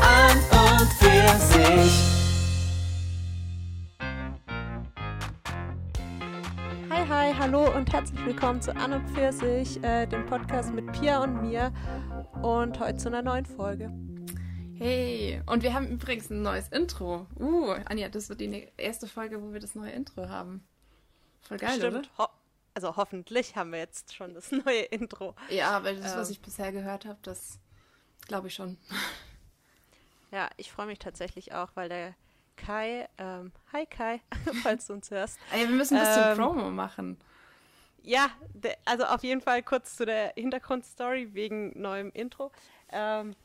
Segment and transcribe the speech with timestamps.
[0.00, 1.92] An und für sich.
[6.88, 11.22] Hi, hi, hallo und herzlich willkommen zu An und Pfirsich, äh, dem Podcast mit Pia
[11.22, 11.74] und mir
[12.40, 13.92] und heute zu einer neuen Folge.
[14.78, 17.26] Hey, und wir haben übrigens ein neues Intro.
[17.38, 20.64] Uh, Anja, das wird die ne- erste Folge, wo wir das neue Intro haben.
[21.42, 22.28] Voll geil, Stimmt, ho
[22.74, 25.34] also hoffentlich haben wir jetzt schon das neue Intro.
[25.50, 26.32] Ja, weil das, was Ähm.
[26.32, 27.58] ich bisher gehört habe, das
[28.26, 28.78] glaube ich schon.
[30.30, 32.14] Ja, ich freue mich tatsächlich auch, weil der
[32.56, 34.20] Kai, ähm, hi Kai,
[34.62, 35.38] falls du uns hörst.
[35.52, 36.36] Ey, wir müssen ein bisschen Ähm.
[36.38, 37.18] Promo machen.
[38.02, 42.50] Ja, der, also auf jeden Fall kurz zu der Hintergrundstory wegen neuem Intro.
[42.90, 43.36] Ähm,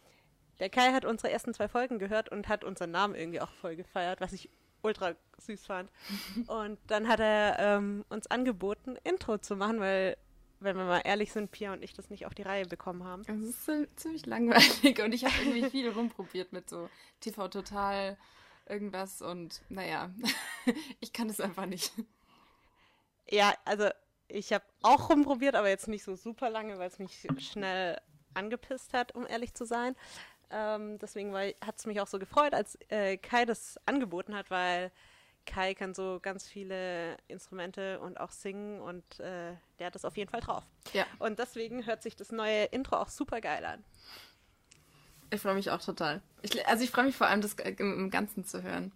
[0.60, 3.76] der Kai hat unsere ersten zwei Folgen gehört und hat unseren Namen irgendwie auch voll
[3.76, 4.50] gefeiert, was ich
[4.82, 5.92] ultra süß fand.
[6.48, 10.18] Und dann hat er ähm, uns angeboten, Intro zu machen, weil,
[10.60, 13.22] wenn wir mal ehrlich sind, Pia und ich das nicht auf die Reihe bekommen haben.
[13.28, 16.90] Es ist zi- ziemlich langweilig und ich habe irgendwie viel rumprobiert mit so
[17.20, 18.18] TV Total
[18.68, 20.12] irgendwas und naja,
[21.00, 21.92] ich kann es einfach nicht.
[23.30, 23.90] Ja, also
[24.28, 28.00] ich habe auch rumprobiert, aber jetzt nicht so super lange, weil es mich schnell
[28.34, 29.96] angepisst hat, um ehrlich zu sein.
[30.50, 34.92] Ähm, deswegen hat es mich auch so gefreut, als äh, Kai das angeboten hat, weil
[35.46, 40.18] Kai kann so ganz viele Instrumente und auch singen und äh, der hat das auf
[40.18, 40.64] jeden Fall drauf.
[40.94, 43.84] Ja, Und deswegen hört sich das neue Intro auch super geil an.
[45.32, 46.22] ich freue mich auch total.
[46.42, 48.92] Ich, also ich freue mich vor allem, das im im Ganzen zu hören.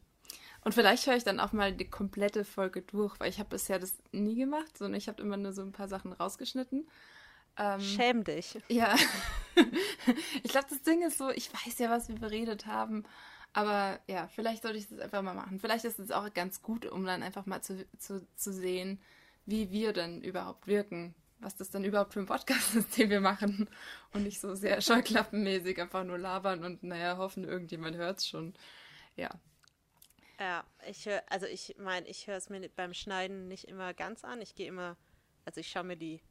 [0.63, 3.79] Und vielleicht höre ich dann auch mal die komplette Folge durch, weil ich habe bisher
[3.79, 6.87] das nie gemacht, sondern ich habe immer nur so ein paar Sachen rausgeschnitten.
[7.57, 8.57] Ähm, Schäm dich.
[8.69, 8.95] Ja.
[10.43, 13.03] ich glaube, das Ding ist so, ich weiß ja, was wir beredet haben.
[13.53, 15.59] Aber ja, vielleicht sollte ich das einfach mal machen.
[15.59, 19.01] Vielleicht ist es auch ganz gut, um dann einfach mal zu, zu, zu sehen,
[19.45, 21.15] wie wir dann überhaupt wirken.
[21.39, 23.67] Was das dann überhaupt für ein Podcast ist, den wir machen.
[24.13, 28.53] Und nicht so sehr scheuklappenmäßig einfach nur labern und naja, hoffen, irgendjemand hört es schon.
[29.15, 29.29] Ja.
[30.39, 34.23] Ja, ich höre, also ich meine, ich höre es mir beim Schneiden nicht immer ganz
[34.23, 34.41] an.
[34.41, 34.97] Ich gehe immer,
[35.45, 36.21] also ich schaue mir die,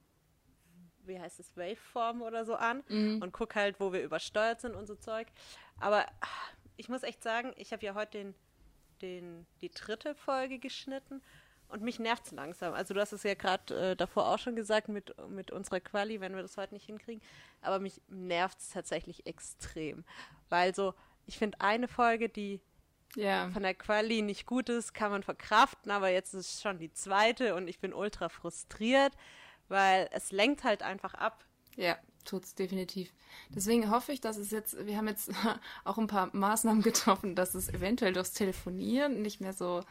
[1.10, 3.20] wie heißt es, Waveform oder so an Mhm.
[3.22, 5.26] und gucke halt, wo wir übersteuert sind und so Zeug.
[5.78, 6.26] Aber ah,
[6.78, 8.34] ich muss echt sagen, ich habe ja heute den,
[9.02, 11.20] den, die dritte Folge geschnitten
[11.68, 12.72] und mich nervt es langsam.
[12.74, 16.20] Also du hast es ja gerade äh, davor auch schon gesagt mit, mit unserer Quali,
[16.20, 17.22] wenn wir das heute nicht hinkriegen.
[17.60, 20.04] Aber mich nervt es tatsächlich extrem.
[20.48, 20.94] Weil so,
[21.26, 22.60] ich finde eine Folge, die
[23.14, 23.48] Ja.
[23.50, 26.92] von der Quali nicht gut ist, kann man verkraften, aber jetzt ist es schon die
[26.92, 29.12] zweite und ich bin ultra frustriert,
[29.70, 31.44] weil es lenkt halt einfach ab.
[31.76, 33.12] Ja, tut's definitiv.
[33.48, 35.30] Deswegen hoffe ich, dass es jetzt, wir haben jetzt
[35.84, 39.82] auch ein paar Maßnahmen getroffen, dass es eventuell durchs Telefonieren nicht mehr so,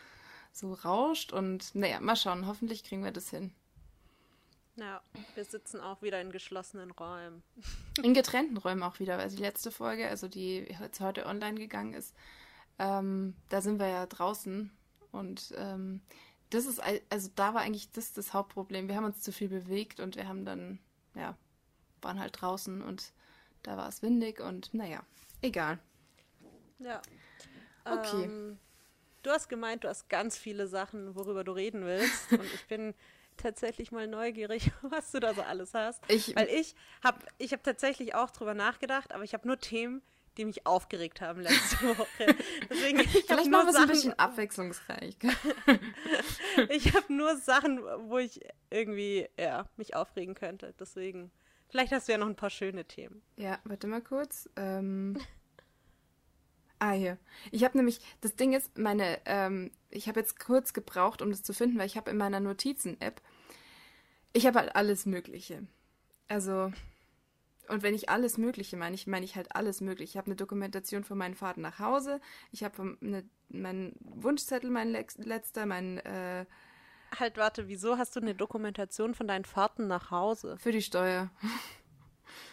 [0.51, 3.53] so rauscht und naja, mal schauen, hoffentlich kriegen wir das hin.
[4.75, 5.01] Ja,
[5.35, 7.43] wir sitzen auch wieder in geschlossenen Räumen.
[8.03, 11.93] In getrennten Räumen auch wieder, weil die letzte Folge, also die jetzt heute online gegangen
[11.93, 12.15] ist,
[12.77, 14.71] ähm, da sind wir ja draußen
[15.11, 15.99] und ähm,
[16.49, 18.87] das ist, also da war eigentlich das das Hauptproblem.
[18.87, 20.79] Wir haben uns zu viel bewegt und wir haben dann,
[21.15, 21.37] ja,
[22.01, 23.13] waren halt draußen und
[23.63, 25.03] da war es windig und naja,
[25.41, 25.79] egal.
[26.79, 27.01] Ja.
[27.85, 28.23] Okay.
[28.23, 28.57] Ähm,
[29.23, 32.93] du hast gemeint, du hast ganz viele Sachen, worüber du reden willst und ich bin
[33.37, 36.01] tatsächlich mal neugierig, was du da so alles hast.
[36.07, 40.01] Ich, Weil ich habe ich hab tatsächlich auch drüber nachgedacht, aber ich habe nur Themen,
[40.39, 42.35] die mich aufgeregt haben letzte Woche.
[42.69, 45.17] Deswegen, ich vielleicht machen wir es ein bisschen abwechslungsreich.
[46.69, 48.39] ich habe nur Sachen, wo ich
[48.71, 50.73] irgendwie ja, mich aufregen könnte.
[50.79, 51.29] Deswegen,
[51.67, 53.21] vielleicht hast du ja noch ein paar schöne Themen.
[53.35, 54.49] Ja, warte mal kurz.
[54.55, 55.19] Ähm.
[56.81, 57.17] Ah, hier.
[57.51, 61.43] Ich habe nämlich, das Ding ist, meine, ähm, ich habe jetzt kurz gebraucht, um das
[61.43, 63.21] zu finden, weil ich habe in meiner Notizen-App,
[64.31, 65.67] ich habe halt alles Mögliche.
[66.29, 66.71] Also,
[67.69, 70.11] und wenn ich alles Mögliche meine, ich meine ich halt alles Mögliche.
[70.11, 72.19] Ich habe eine Dokumentation von meinen Fahrten nach Hause,
[72.51, 76.45] ich habe eine, meinen Wunschzettel, mein Lex letzter, mein, äh,
[77.17, 80.57] Halt, warte, wieso hast du eine Dokumentation von deinen Fahrten nach Hause?
[80.59, 81.31] Für die Steuer.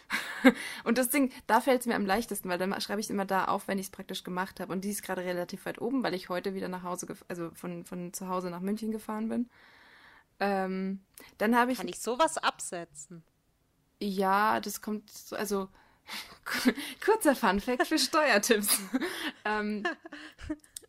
[0.83, 3.45] und das Ding, da fällt es mir am leichtesten, weil dann schreibe ich immer da
[3.45, 4.73] auf, wenn ich es praktisch gemacht habe.
[4.73, 7.85] Und die ist gerade relativ weit oben, weil ich heute wieder nach Hause, also von,
[7.85, 9.49] von zu Hause nach München gefahren bin.
[10.39, 11.01] Ähm,
[11.37, 13.23] dann habe ich, Kann ich sowas absetzen?
[13.99, 15.69] Ja, das kommt, so, also
[17.03, 18.79] kurzer Funfact für Steuertipps.
[19.45, 19.83] ähm,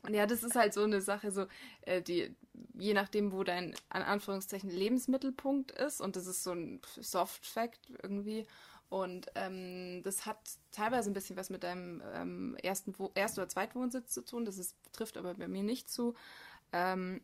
[0.08, 1.46] ja, das ist halt so eine Sache, so
[1.82, 2.34] äh, die,
[2.74, 7.80] je nachdem, wo dein an Anführungszeichen Lebensmittelpunkt ist, und das ist so ein Soft Fact
[8.02, 8.46] irgendwie.
[8.90, 10.38] Und ähm, das hat
[10.72, 14.46] teilweise ein bisschen was mit deinem ähm, ersten Wo Erst- oder Zweitwohnsitz zu tun.
[14.46, 16.14] Das ist, trifft aber bei mir nicht zu.
[16.72, 17.20] Ähm,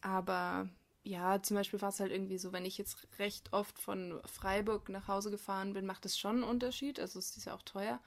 [0.00, 0.68] aber
[1.06, 4.88] ja, zum Beispiel war es halt irgendwie so, wenn ich jetzt recht oft von Freiburg
[4.88, 6.98] nach Hause gefahren bin, macht das schon einen Unterschied.
[6.98, 8.00] Also es ist ja auch teuer.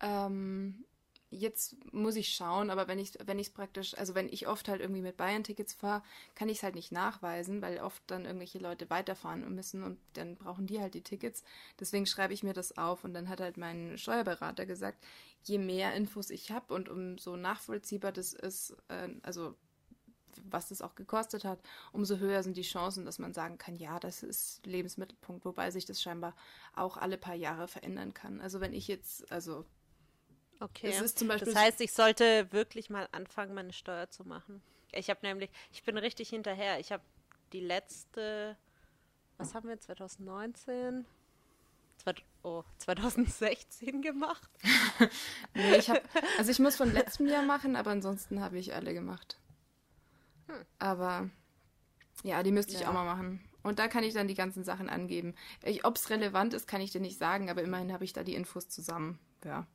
[0.00, 0.86] Ähm,
[1.28, 4.80] jetzt muss ich schauen, aber wenn ich wenn es praktisch, also wenn ich oft halt
[4.80, 6.02] irgendwie mit Bayern-Tickets fahre,
[6.34, 10.36] kann ich es halt nicht nachweisen, weil oft dann irgendwelche Leute weiterfahren müssen und dann
[10.36, 11.44] brauchen die halt die Tickets.
[11.80, 15.04] Deswegen schreibe ich mir das auf und dann hat halt mein Steuerberater gesagt,
[15.42, 19.54] je mehr Infos ich habe und umso nachvollziehbar das ist, äh, also
[20.50, 21.58] was das auch gekostet hat,
[21.92, 25.84] umso höher sind die Chancen, dass man sagen kann, ja, das ist Lebensmittelpunkt, wobei sich
[25.84, 26.34] das scheinbar
[26.74, 28.40] auch alle paar Jahre verändern kann.
[28.40, 29.64] Also wenn ich jetzt, also
[30.60, 30.90] Okay.
[30.90, 34.62] Es ist zum Beispiel das heißt, ich sollte wirklich mal anfangen, meine Steuer zu machen.
[34.92, 36.78] Ich habe nämlich, ich bin richtig hinterher.
[36.78, 37.02] Ich habe
[37.52, 38.56] die letzte,
[39.38, 41.04] was haben wir, 2019?
[41.98, 44.48] Zweit- Oh, 2016 gemacht.
[45.54, 46.00] Nee, ich hab,
[46.38, 49.38] also ich muss von letztem Jahr machen, aber ansonsten habe ich alle gemacht.
[50.78, 51.30] Aber
[52.22, 52.88] ja, die müsste ich Ja.
[52.88, 53.40] auch mal machen.
[53.62, 55.34] Und da kann ich dann die ganzen Sachen angeben.
[55.84, 58.34] Ob es relevant ist, kann ich dir nicht sagen, aber immerhin habe ich da die
[58.34, 59.18] Infos zusammen.
[59.44, 59.66] Ja.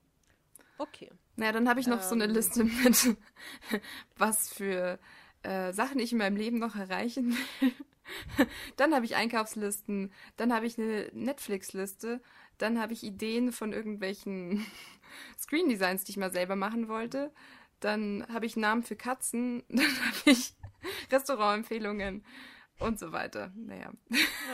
[0.77, 1.09] Okay.
[1.35, 2.31] Naja, dann habe ich noch so eine Ähm.
[2.31, 3.17] Liste mit,
[4.17, 4.99] was für
[5.43, 7.71] äh, Sachen ich in meinem Leben noch erreichen will.
[8.77, 12.21] Dann habe ich Einkaufslisten, dann habe ich eine Netflix-Liste,
[12.57, 14.65] dann habe ich Ideen von irgendwelchen
[15.37, 17.33] Screen Designs, die ich mal selber machen wollte.
[17.79, 20.53] Dann habe ich Namen für Katzen, dann habe ich
[21.11, 22.25] Restaurantempfehlungen
[22.79, 23.51] und so weiter.
[23.55, 23.91] Naja,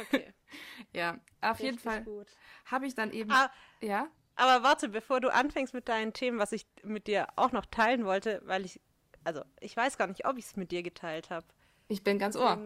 [0.02, 0.34] Okay.
[0.94, 2.28] ja, auf jeden Richtig Fall Gut.
[2.66, 6.52] habe ich dann eben, Ah, ja, Aber warte, bevor du anfängst mit deinen Themen, was
[6.52, 8.82] ich mit dir auch noch teilen wollte, weil ich,
[9.24, 11.46] also ich weiß gar nicht, ob ich es mit dir geteilt habe.
[11.88, 12.58] ich bin ganz ohr.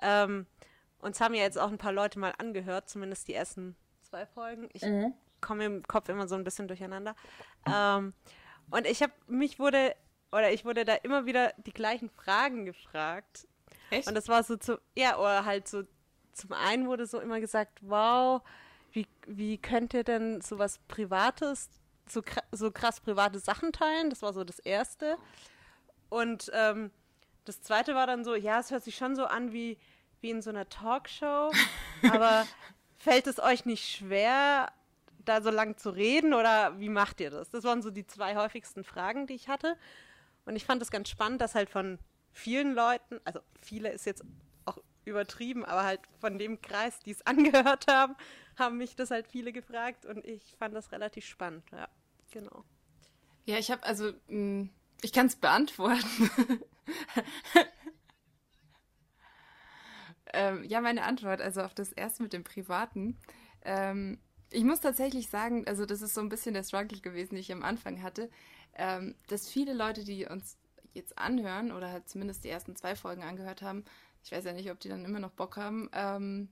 [0.00, 0.46] Ähm,
[0.98, 4.68] uns haben ja jetzt auch ein paar Leute mal angehört, zumindest die ersten zwei Folgen.
[4.72, 4.82] Ich
[5.40, 7.14] komme im Kopf immer so ein bisschen durcheinander.
[7.66, 8.14] Ähm,
[8.70, 9.94] und ich habe, mich wurde,
[10.32, 13.46] oder ich wurde da immer wieder die gleichen Fragen gefragt.
[13.90, 14.08] Echt?
[14.08, 15.84] Und das war so zu, ja, oder halt so,
[16.32, 18.42] zum einen wurde so immer gesagt, wow,
[18.92, 21.68] wie, wie könnt ihr denn sowas Privates,
[22.08, 22.22] so,
[22.52, 24.10] so krass private Sachen teilen?
[24.10, 25.18] Das war so das Erste.
[26.08, 26.90] Und ähm,
[27.44, 29.78] das Zweite war dann so, ja, es hört sich schon so an wie,
[30.20, 31.50] wie in so einer Talkshow,
[32.10, 32.46] aber
[32.98, 34.72] fällt es euch nicht schwer,
[35.24, 37.50] da so lang zu reden oder wie macht ihr das?
[37.50, 39.76] Das waren so die zwei häufigsten Fragen, die ich hatte.
[40.44, 41.98] Und ich fand es ganz spannend, dass halt von
[42.32, 44.24] vielen Leuten, also viele ist jetzt
[44.64, 48.14] auch übertrieben, aber halt von dem Kreis, die es angehört haben,
[48.58, 51.88] haben mich das halt viele gefragt und ich fand das relativ spannend, ja,
[52.30, 52.64] genau.
[53.46, 54.68] Ja, ich habe also, mh,
[55.02, 56.30] ich kann es beantworten.
[60.32, 63.18] ähm, ja, meine Antwort, also auf das erste mit dem Privaten.
[63.62, 64.18] Ähm,
[64.54, 67.52] ich muss tatsächlich sagen, also das ist so ein bisschen der Struggle gewesen, den ich
[67.52, 68.30] am Anfang hatte,
[68.74, 70.56] ähm, dass viele Leute, die uns
[70.92, 73.84] jetzt anhören oder halt zumindest die ersten zwei Folgen angehört haben,
[74.24, 76.48] ich weiß ja nicht, ob die dann immer noch Bock haben, ähm,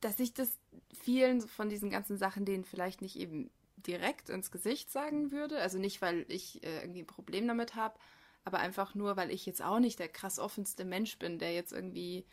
[0.00, 0.58] dass ich das
[0.92, 5.58] vielen von diesen ganzen Sachen, denen vielleicht nicht eben direkt ins Gesicht sagen würde.
[5.60, 7.98] Also nicht, weil ich äh, irgendwie ein Problem damit habe,
[8.44, 11.72] aber einfach nur, weil ich jetzt auch nicht der krass offenste Mensch bin, der jetzt
[11.72, 12.26] irgendwie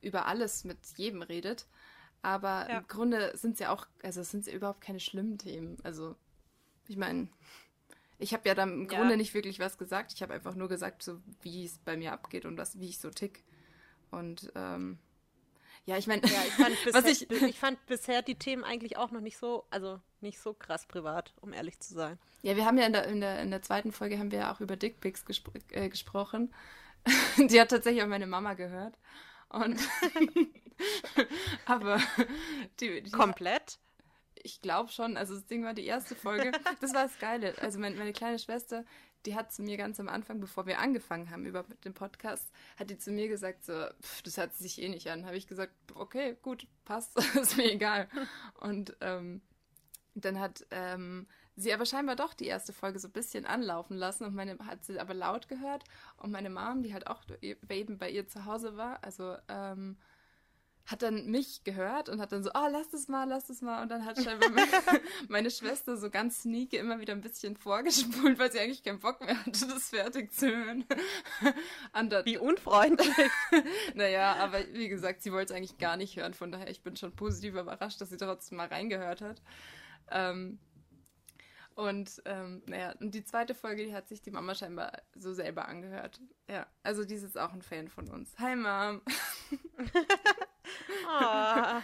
[0.00, 1.66] über alles mit jedem redet.
[2.22, 2.78] Aber Ja.
[2.78, 5.78] im Grunde sind es ja auch, also es sind ja überhaupt keine schlimmen Themen.
[5.84, 6.16] Also
[6.88, 7.28] ich meine,
[8.18, 8.98] ich habe ja dann im Ja.
[8.98, 10.12] Grunde nicht wirklich was gesagt.
[10.12, 12.98] Ich habe einfach nur gesagt, so wie es bei mir abgeht und was, wie ich
[12.98, 13.44] so tick.
[14.10, 14.98] Und ähm,
[15.86, 18.98] ja, ich meine, Ja, ich fand, bisher, was ich, ich fand bisher die Themen eigentlich
[18.98, 22.18] auch noch nicht so, also nicht so krass privat, um ehrlich zu sein.
[22.42, 24.52] Ja, wir haben ja in der, in der, in der zweiten Folge haben wir ja
[24.52, 26.52] auch über Dickpics gespr äh, gesprochen.
[27.38, 28.98] Die hat tatsächlich auch meine Mama gehört.
[29.50, 29.78] Und
[31.66, 32.00] aber
[32.80, 33.78] die, die Komplett?
[34.42, 36.52] ich glaube schon, also das Ding war die erste Folge.
[36.80, 37.54] Das war das Geile.
[37.58, 38.84] Also mein, meine kleine Schwester,
[39.26, 42.90] die hat zu mir ganz am Anfang, bevor wir angefangen haben über dem Podcast, hat
[42.90, 45.26] die zu mir gesagt, so, pff, das hört sich eh nicht an.
[45.26, 48.08] Habe ich gesagt, okay, gut, passt, ist mir egal.
[48.60, 49.42] Und ähm,
[50.14, 51.26] dann hat ähm,
[51.56, 54.84] sie aber scheinbar doch die erste Folge so ein bisschen anlaufen lassen und meine hat
[54.84, 55.84] sie aber laut gehört
[56.16, 59.96] und meine Mom, die halt auch eben bei ihr zu Hause war, also ähm,
[60.90, 63.82] hat dann mich gehört und hat dann so, oh, lass das mal, lass das mal.
[63.82, 64.68] Und dann hat scheinbar meine,
[65.28, 69.20] meine Schwester so ganz sneaky immer wieder ein bisschen vorgespult, weil sie eigentlich keinen Bock
[69.20, 70.84] mehr hatte, das fertig zu hören.
[71.98, 73.08] Und dann, Wie unfreundlich.
[73.94, 76.34] naja, aber wie gesagt, sie wollte es eigentlich gar nicht hören.
[76.34, 79.40] Von daher, ich bin schon positiv überrascht, dass sie trotzdem mal reingehört hat.
[80.10, 80.58] Ähm,
[81.80, 85.66] und ähm, naja, und die zweite Folge, die hat sich die Mama scheinbar so selber
[85.66, 86.20] angehört.
[86.48, 88.34] Ja, also die ist jetzt auch ein Fan von uns.
[88.38, 89.02] Hi Mom.
[91.08, 91.82] Ah.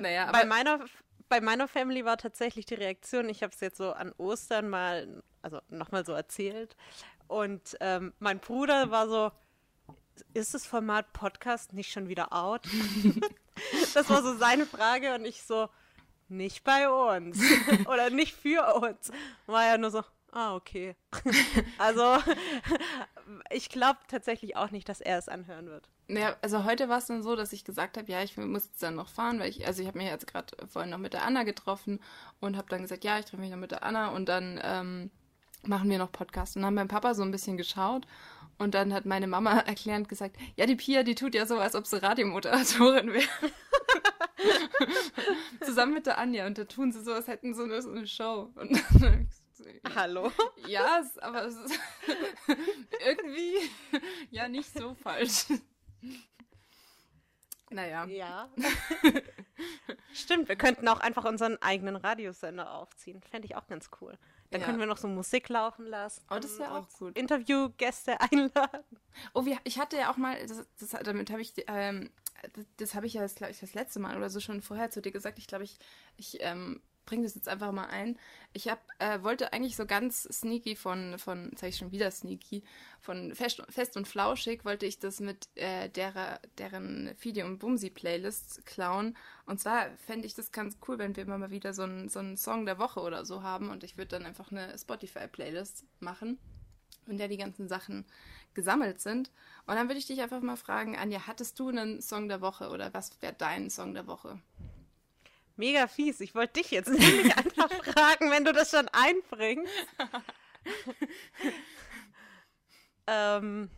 [0.00, 0.84] Naja, bei, meiner,
[1.30, 5.22] bei meiner Family war tatsächlich die Reaktion, ich habe es jetzt so an Ostern mal,
[5.40, 6.76] also nochmal so erzählt.
[7.28, 9.32] Und ähm, mein Bruder war so,
[10.34, 12.68] ist das Format Podcast nicht schon wieder out?
[13.94, 15.68] das war so seine Frage und ich so,
[16.28, 17.38] nicht bei uns
[17.86, 19.10] oder nicht für uns.
[19.46, 20.02] War ja nur so,
[20.32, 20.96] ah, okay.
[21.78, 22.18] also
[23.50, 25.88] ich glaube tatsächlich auch nicht, dass er es anhören wird.
[26.08, 28.82] Ja, also heute war es dann so, dass ich gesagt habe, ja, ich muss jetzt
[28.82, 31.24] dann noch fahren, weil ich, also ich habe mich jetzt gerade vorhin noch mit der
[31.24, 32.00] Anna getroffen
[32.40, 35.10] und habe dann gesagt, ja, ich treffe mich noch mit der Anna und dann ähm,
[35.62, 36.54] machen wir noch Podcast.
[36.54, 38.06] Und dann haben mein Papa so ein bisschen geschaut
[38.58, 41.74] und dann hat meine Mama erklärend gesagt, ja, die Pia, die tut ja so, als
[41.74, 43.28] ob sie Radiomoderatorin wäre.
[45.64, 48.06] Zusammen mit der Anja und da tun sie so, als hätten sie eine, so eine
[48.06, 48.52] Show.
[48.54, 49.28] Und dann
[49.94, 50.30] Hallo?
[50.66, 51.80] Ja, aber es ist
[53.06, 53.54] irgendwie
[54.30, 55.46] ja nicht so falsch.
[57.70, 58.04] Naja.
[58.04, 58.48] Ja.
[60.12, 63.22] Stimmt, wir könnten auch einfach unseren eigenen Radiosender aufziehen.
[63.22, 64.16] Fände ich auch ganz cool.
[64.50, 64.66] Dann Ja.
[64.66, 66.22] können wir noch so Musik laufen lassen.
[66.30, 67.18] Oh, das wäre auch gut.
[67.18, 68.84] Interviewgäste einladen.
[69.34, 72.10] Oh, wir, ich hatte ja auch mal, das, das, damit habe ich, ähm,
[72.54, 75.02] das, das habe ich ja, glaube ich, das letzte Mal oder so schon vorher zu
[75.02, 75.38] dir gesagt.
[75.38, 75.78] Ich glaube, ich,
[76.16, 78.18] ich ähm, bringe das jetzt einfach mal ein.
[78.52, 82.64] Ich hab, äh, wollte eigentlich so ganz sneaky von, von, sag ich schon wieder sneaky,
[83.00, 87.90] von Fest, Fest und Flauschig wollte ich das mit äh, derer, deren Fidi und Bumsi
[87.90, 89.16] Playlists klauen.
[89.46, 92.20] Und zwar fände ich das ganz cool, wenn wir immer mal wieder so einen so
[92.36, 96.38] Song der Woche oder so haben und ich würde dann einfach eine Spotify-Playlist machen
[97.08, 98.04] in der die ganzen Sachen
[98.56, 99.30] gesammelt sind.
[99.66, 102.70] Und dann würde ich dich einfach mal fragen, Anja, hattest du einen Song der Woche
[102.70, 104.40] oder was wäre dein Song der Woche?
[105.56, 106.20] Mega fies.
[106.20, 109.72] Ich wollte dich jetzt nämlich einfach fragen, wenn du das schon einbringst.
[113.06, 113.70] ähm,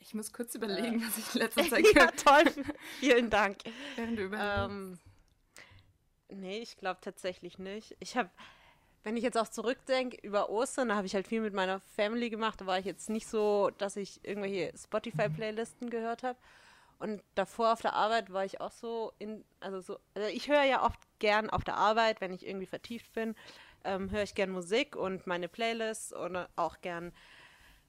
[0.00, 2.44] Ich muss kurz überlegen, was ich in letzter Zeit ja, toll.
[3.00, 3.58] Vielen Dank.
[3.96, 4.70] während du überlegst.
[4.70, 4.98] Ähm,
[6.28, 7.96] nee, ich glaube tatsächlich nicht.
[8.00, 8.30] Ich habe,
[9.04, 12.30] wenn ich jetzt auch zurückdenke, über Ostern, da habe ich halt viel mit meiner Family
[12.30, 12.60] gemacht.
[12.60, 16.38] Da war ich jetzt nicht so, dass ich irgendwelche Spotify-Playlisten gehört habe.
[16.98, 20.62] Und davor auf der Arbeit war ich auch so in, also so, also ich höre
[20.62, 23.34] ja oft gern auf der Arbeit, wenn ich irgendwie vertieft bin,
[23.82, 27.12] ähm, höre ich gern Musik und meine Playlists und auch gern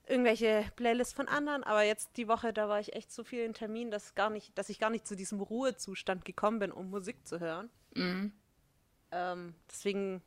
[0.07, 3.53] irgendwelche Playlists von anderen, aber jetzt die Woche, da war ich echt so viel in
[3.53, 7.25] Termin, dass gar nicht, dass ich gar nicht zu diesem Ruhezustand gekommen bin, um Musik
[7.27, 7.69] zu hören.
[7.93, 8.33] Mhm.
[9.11, 10.21] Ähm, deswegen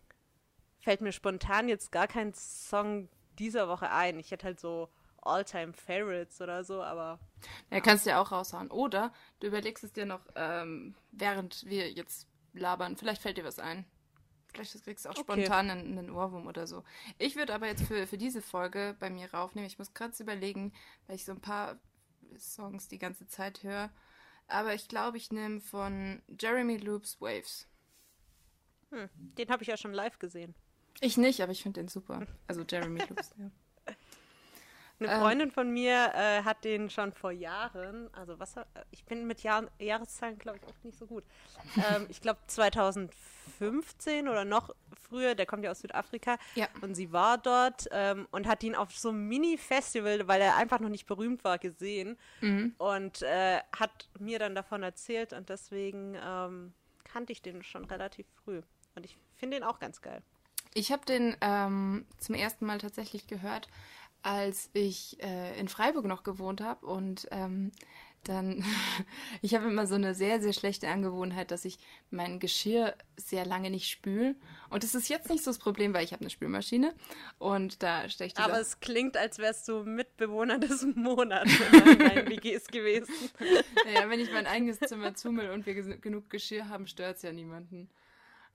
[0.86, 3.08] fällt mir spontan jetzt gar kein Song
[3.40, 4.20] dieser Woche ein.
[4.20, 4.88] Ich hätte halt so
[5.20, 7.18] All-Time Favorites oder so, aber
[7.72, 8.70] Ja, kannst du ja auch raushauen.
[8.70, 12.96] Oder du überlegst es dir noch, ähm, während wir jetzt labern.
[12.96, 13.84] Vielleicht fällt dir was ein.
[14.52, 15.22] Vielleicht kriegst du auch Okay.
[15.24, 16.84] spontan einen, einen Ohrwurm oder so.
[17.18, 19.66] Ich würde aber jetzt für, für diese Folge bei mir raufnehmen.
[19.66, 20.72] Ich muss gerade überlegen,
[21.08, 21.80] weil ich so ein paar
[22.38, 23.90] Songs die ganze Zeit höre.
[24.46, 27.66] Aber ich glaube, ich nehme von Jeremy Loops Waves.
[28.90, 30.54] hm, den habe ich ja schon live gesehen.
[31.00, 32.26] Ich nicht, aber ich finde den super.
[32.46, 33.50] Also Jeremy Loops, ja.
[34.98, 35.20] Eine Ähm.
[35.20, 39.42] Freundin von mir äh, hat den schon vor Jahren, also was, hat- ich bin mit
[39.42, 41.22] Jahr, Jahreszahlen, glaube ich, oft nicht so gut.
[41.94, 44.74] Ähm, ich glaube 2015 oder noch
[45.08, 46.68] früher, der kommt ja aus Südafrika Ja.
[46.80, 50.80] und sie war dort ähm, und hat ihn auf so einem Mini-Festival, weil er einfach
[50.80, 52.74] noch nicht berühmt war, gesehen Mhm.
[52.78, 56.72] und äh, hat mir dann davon erzählt und deswegen ähm,
[57.04, 58.62] kannte ich den schon relativ früh
[58.94, 60.22] und ich finde den auch ganz geil.
[60.76, 63.66] Ich habe den ähm, zum ersten Mal tatsächlich gehört,
[64.20, 67.72] als ich äh, in Freiburg noch gewohnt habe und ähm,
[68.24, 68.62] dann,
[69.40, 71.78] ich habe immer so eine sehr, sehr schlechte Angewohnheit, dass ich
[72.10, 74.36] mein Geschirr sehr lange nicht spül.
[74.68, 76.92] Und das ist jetzt nicht so das Problem, weil ich habe eine Spülmaschine
[77.38, 82.28] und da stelle ich Aber es klingt, als wärst du Mitbewohner des Monats in deinen
[82.28, 83.14] WGs gewesen.
[83.86, 87.32] Naja, wenn ich mein eigenes Zimmer zumüll und wir genug Geschirr haben, stört es ja
[87.32, 87.88] niemanden.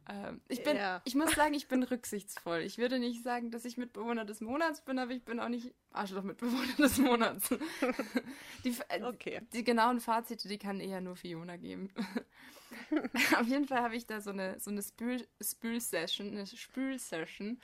[0.10, 1.02] Ähm, ich bin, Ja.
[1.06, 2.60] ich muss sagen, ich bin rücksichtsvoll.
[2.62, 5.74] Ich würde nicht sagen, dass ich Mitbewohner des Monats bin, aber ich bin auch nicht
[5.92, 7.50] Arschloch-Mitbewohner des Monats.
[8.64, 9.42] Die, äh, Okay.
[9.54, 11.90] die genauen Fazite, die kann eher nur Fiona geben.
[13.40, 17.60] Auf jeden Fall habe ich da so eine, so eine Spül- Spül-Session, eine Spül-Session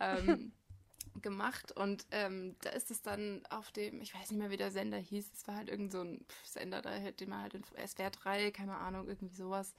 [0.00, 0.52] ähm,
[1.22, 4.70] gemacht und ähm, da ist es dann auf dem, ich weiß nicht mehr, wie der
[4.70, 8.10] Sender hieß, es war halt irgend so ein Sender, da hätte man halt in SWR
[8.10, 9.74] 3, keine Ahnung, irgendwie sowas,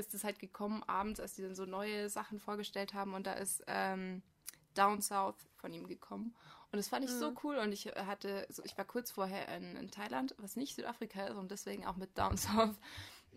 [0.00, 3.34] ist es halt gekommen abends, als die dann so neue Sachen vorgestellt haben und da
[3.34, 4.22] ist ähm,
[4.74, 6.34] Down South von ihm gekommen.
[6.72, 9.76] Und das fand ich so cool und ich hatte, so, ich war kurz vorher in,
[9.76, 12.76] in Thailand, was nicht Südafrika ist und deswegen auch mit Down South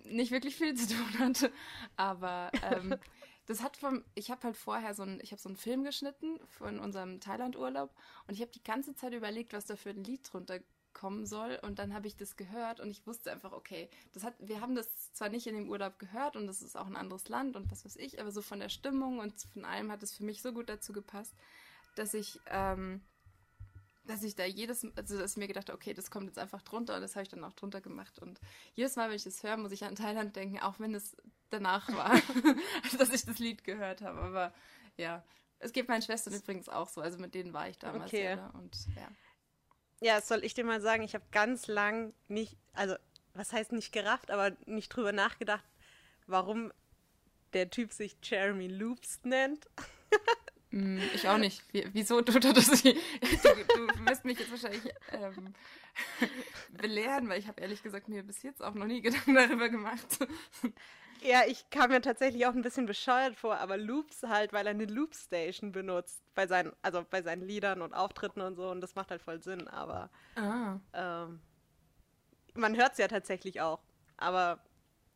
[0.03, 1.51] nicht wirklich viel zu tun hatte.
[1.95, 2.95] Aber ähm,
[3.47, 6.39] das hat vom, ich habe halt vorher so ein, ich habe so einen Film geschnitten
[6.47, 7.93] von unserem Thailand-Urlaub
[8.27, 10.59] und ich habe die ganze Zeit überlegt, was da für ein Lied drunter
[10.93, 14.35] kommen soll und dann habe ich das gehört und ich wusste einfach, okay, das hat,
[14.39, 17.27] wir haben das zwar nicht in dem Urlaub gehört und das ist auch ein anderes
[17.29, 20.13] Land und was weiß ich, aber so von der Stimmung und von allem hat es
[20.13, 21.33] für mich so gut dazu gepasst,
[21.95, 23.01] dass ich ähm,
[24.05, 26.61] dass ich da jedes, also dass ich mir gedacht habe, okay, das kommt jetzt einfach
[26.61, 28.19] drunter und das habe ich dann auch drunter gemacht.
[28.19, 28.39] Und
[28.73, 31.15] jedes Mal, wenn ich das höre, muss ich an Thailand denken, auch wenn es
[31.49, 32.11] danach war,
[32.97, 34.19] dass ich das Lied gehört habe.
[34.19, 34.53] Aber
[34.97, 35.23] ja,
[35.59, 37.01] es geht meinen Schwestern übrigens auch so.
[37.01, 38.05] Also mit denen war ich damals.
[38.05, 38.35] Okay.
[38.35, 39.07] Ja, und ja.
[40.03, 42.95] Ja, soll ich dir mal sagen, ich habe ganz lang nicht, also
[43.33, 45.63] was heißt nicht gerafft, aber nicht drüber nachgedacht,
[46.27, 46.73] warum
[47.53, 49.65] der Typ sich Jeremy Loops nennt.
[50.71, 51.63] Mm, Ich auch nicht.
[51.71, 54.81] Wie, wieso du, du, das, du, du wirst mich jetzt wahrscheinlich
[55.11, 55.53] ähm,
[56.71, 60.05] belehren, weil ich habe ehrlich gesagt mir bis jetzt auch noch nie Gedanken darüber gemacht.
[61.21, 64.71] Ja, ich kam mir tatsächlich auch ein bisschen bescheuert vor, aber Loops halt, weil er
[64.71, 68.95] eine Loopstation benutzt bei seinen, also bei seinen Liedern und Auftritten und so und das
[68.95, 70.79] macht halt voll Sinn, aber Ah.
[70.93, 71.39] ähm,
[72.55, 73.81] man hört es ja tatsächlich auch,
[74.17, 74.59] aber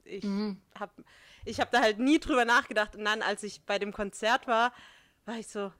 [0.04, 0.62] ich Mhm.
[0.80, 1.04] habe
[1.46, 4.74] ich hab da halt nie drüber nachgedacht und dann, als ich bei dem Konzert war,
[5.25, 5.74] war ich so,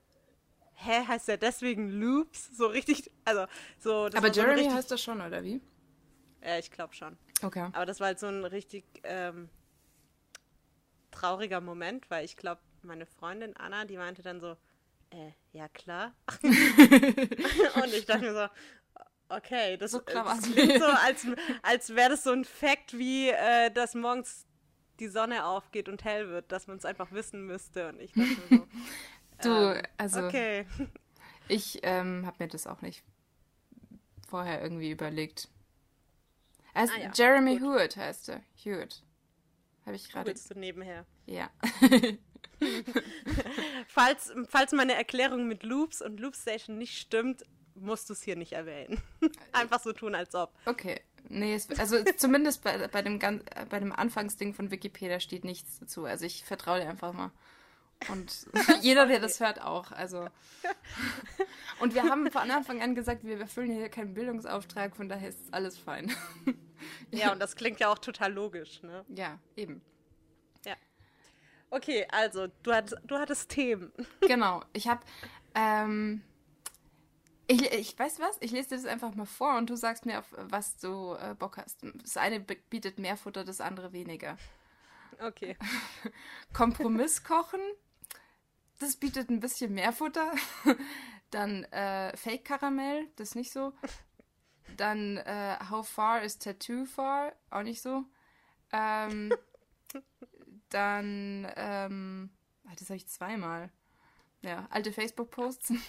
[0.74, 2.56] hä, heißt der deswegen Loops?
[2.56, 3.46] So richtig, also
[3.78, 4.06] so.
[4.06, 5.60] Aber war so Jeremy richtig, heißt das schon, oder wie?
[6.42, 7.16] Ja, ich glaube schon.
[7.42, 7.68] Okay.
[7.72, 9.48] Aber das war halt so ein richtig ähm,
[11.18, 14.56] trauriger Moment, weil ich glaube, meine Freundin Anna, die meinte dann so,
[15.10, 16.14] äh, ja klar.
[16.42, 18.48] und ich dachte mir so,
[19.34, 21.26] okay, das, So klar das klingt so, als,
[21.62, 24.46] als wäre das so ein Fakt, wie äh, dass morgens
[25.00, 27.88] die Sonne aufgeht und hell wird, dass man es einfach wissen müsste.
[27.88, 28.66] Und ich dachte mir so,
[29.42, 30.66] Du, ähm, also okay.
[31.46, 33.04] ich ähm, habe mir das auch nicht
[34.28, 35.48] vorher irgendwie überlegt.
[36.74, 37.78] Also Ah ja, Jeremy gut.
[37.78, 38.42] Hewitt heißt er.
[38.56, 39.04] Hewitt.
[39.88, 40.26] Habe ich gerade.
[40.26, 41.06] Willst du nebenher?
[41.24, 41.48] Ja.
[43.88, 48.52] Falls, falls meine Erklärung mit Loops und Loopstation nicht stimmt, musst du es hier nicht
[48.52, 49.00] erwähnen.
[49.52, 50.52] Einfach so tun, als ob.
[50.66, 51.00] Okay.
[51.30, 56.04] Nee, es, also zumindest bei, bei, dem, bei dem Anfangsding von Wikipedia steht nichts dazu.
[56.04, 57.30] Also ich vertraue dir einfach mal.
[58.08, 58.46] Und
[58.82, 59.92] jeder, der das hört, auch.
[59.92, 60.28] Also.
[61.80, 65.52] Und wir haben von Anfang an gesagt, wir erfüllen hier keinen Bildungsauftrag, von daher ist
[65.52, 66.12] alles fein.
[67.12, 69.04] Ja, und das klingt ja auch total logisch, ne?
[69.08, 69.80] Ja, eben.
[71.70, 73.92] Okay, also, du, hattest, du hattest Themen.
[74.20, 74.62] Genau.
[74.72, 75.00] Ich habe.
[75.54, 76.22] Ähm,
[77.46, 80.18] ich, ich weiß was, ich lese dir das einfach mal vor und du sagst mir,
[80.18, 81.78] auf was du äh, Bock hast.
[82.02, 84.36] Das eine bietet mehr Futter, das andere weniger.
[85.20, 85.56] Okay.
[86.52, 87.60] Kompromisskochen,
[88.78, 90.32] das bietet ein bisschen mehr Futter.
[91.30, 93.74] Dann äh, Fake Karamell, das ist nicht so.
[94.76, 98.04] Dann äh, How far is Tattoo far, auch nicht so.
[98.72, 99.34] Ähm,
[100.70, 102.30] dann, ähm,
[102.66, 103.70] ah, das habe ich zweimal.
[104.42, 105.72] Ja, alte Facebook-Posts.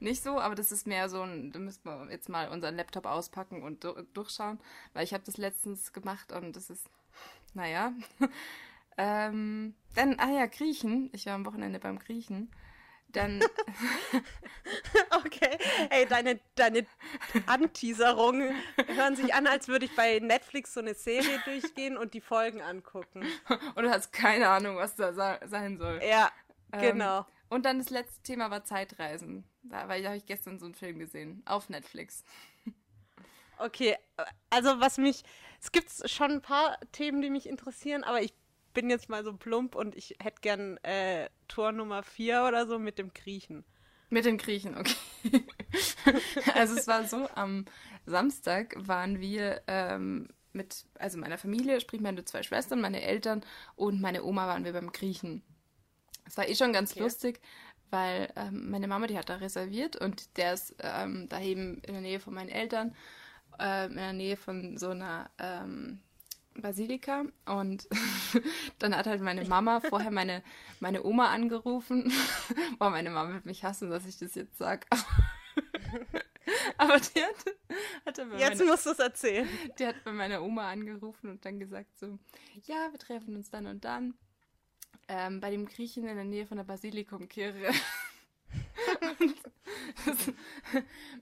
[0.00, 3.06] Nicht so, aber das ist mehr so ein, da müssen wir jetzt mal unseren Laptop
[3.06, 4.60] auspacken und du- durchschauen,
[4.92, 6.88] weil ich habe das letztens gemacht und das ist,
[7.54, 7.92] naja.
[8.96, 11.10] Ähm, dann, ah ja, Griechen.
[11.12, 12.50] Ich war am Wochenende beim Griechen.
[13.08, 13.42] Dann,
[15.24, 15.58] Okay.
[15.90, 16.86] Ey, deine, deine
[17.46, 18.54] Anteaserungen
[18.86, 22.62] hören sich an, als würde ich bei Netflix so eine Serie durchgehen und die Folgen
[22.62, 23.24] angucken.
[23.74, 25.12] und du hast keine Ahnung, was da
[25.46, 26.00] sein soll.
[26.08, 26.30] Ja,
[26.72, 27.26] Ähm, genau.
[27.48, 29.44] Und dann das letzte Thema war Zeitreisen.
[29.62, 31.42] Da, weil da habe ich gestern so einen Film gesehen.
[31.44, 32.24] Auf Netflix.
[33.58, 33.96] Okay,
[34.50, 35.22] also was mich,
[35.60, 38.32] es gibt schon ein paar Themen, die mich interessieren, aber ich
[38.72, 42.78] bin jetzt mal so plump und ich hätte gern äh, Tor Nummer 4 oder so
[42.78, 43.64] mit dem Griechen.
[44.10, 44.94] Mit den Griechen, okay.
[46.54, 47.64] also es war so, am
[48.04, 53.42] Samstag waren wir ähm, mit, also meiner Familie, sprich meine zwei Schwestern, meine Eltern
[53.74, 55.42] und meine Oma waren wir beim Griechen.
[56.26, 57.00] Es war eh schon ganz Okay.
[57.00, 57.40] lustig,
[57.90, 61.94] weil ähm, meine Mama, die hat da reserviert und der ist ähm, da eben in
[61.94, 62.94] der Nähe von meinen Eltern,
[63.58, 66.00] ähm, in der Nähe von so einer ähm,
[66.54, 67.88] Basilika und
[68.78, 70.42] dann hat halt meine Mama vorher meine,
[70.80, 72.12] meine Oma angerufen.
[72.78, 74.86] Boah, meine Mama wird mich hassen, dass ich das jetzt sag.
[76.76, 77.44] Aber die hat,
[78.04, 79.48] hat dann bei Jetzt meiner, musst du es erzählen.
[79.78, 82.18] die hat bei meiner Oma angerufen und dann gesagt so,
[82.64, 84.14] ja, wir treffen uns dann und dann
[85.08, 87.70] ähm, bei dem Griechen in der Nähe von der Basilikumkirche.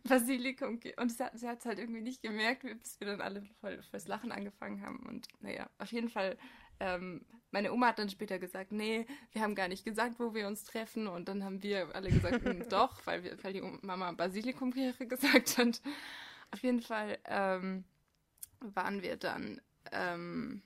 [0.04, 4.08] Basilikum und sie hat hat's halt irgendwie nicht gemerkt, bis wir dann alle voll fürs
[4.08, 5.00] Lachen angefangen haben.
[5.06, 6.36] Und naja, auf jeden Fall
[6.80, 10.46] ähm, meine Oma hat dann später gesagt, nee, wir haben gar nicht gesagt, wo wir
[10.46, 11.06] uns treffen.
[11.06, 15.58] Und dann haben wir alle gesagt, "Hm, doch, weil, wir, weil die Mama Basilikumkirche gesagt
[15.58, 15.80] hat.
[16.52, 17.84] Auf jeden Fall ähm,
[18.60, 19.60] waren wir dann,
[19.92, 20.62] ähm,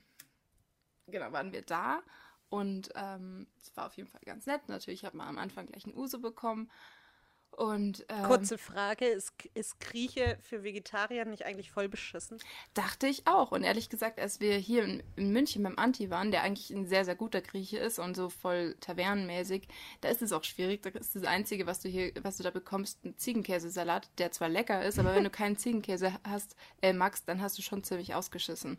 [1.07, 2.01] genau, waren wir da
[2.49, 4.67] und ähm, es war auf jeden Fall ganz nett.
[4.67, 6.69] Natürlich hat man am Anfang gleich ein Uso bekommen
[7.57, 12.37] Und ähm, Kurze Frage, ist, ist Grieche für Vegetarier nicht eigentlich voll beschissen?
[12.73, 13.51] dachte ich auch.
[13.51, 16.85] Und ehrlich gesagt, als wir hier in, in München beim Anti waren, der eigentlich ein
[16.85, 19.67] sehr, sehr guter Grieche ist und so voll tavernenmäßig,
[20.01, 20.83] da ist es auch schwierig.
[20.83, 24.49] Da ist das Einzige, was du hier, was du da bekommst, ein Ziegenkäsesalat, der zwar
[24.49, 28.13] lecker ist, aber wenn du keinen Ziegenkäse hast, äh, magst, dann hast du schon ziemlich
[28.15, 28.77] ausgeschissen.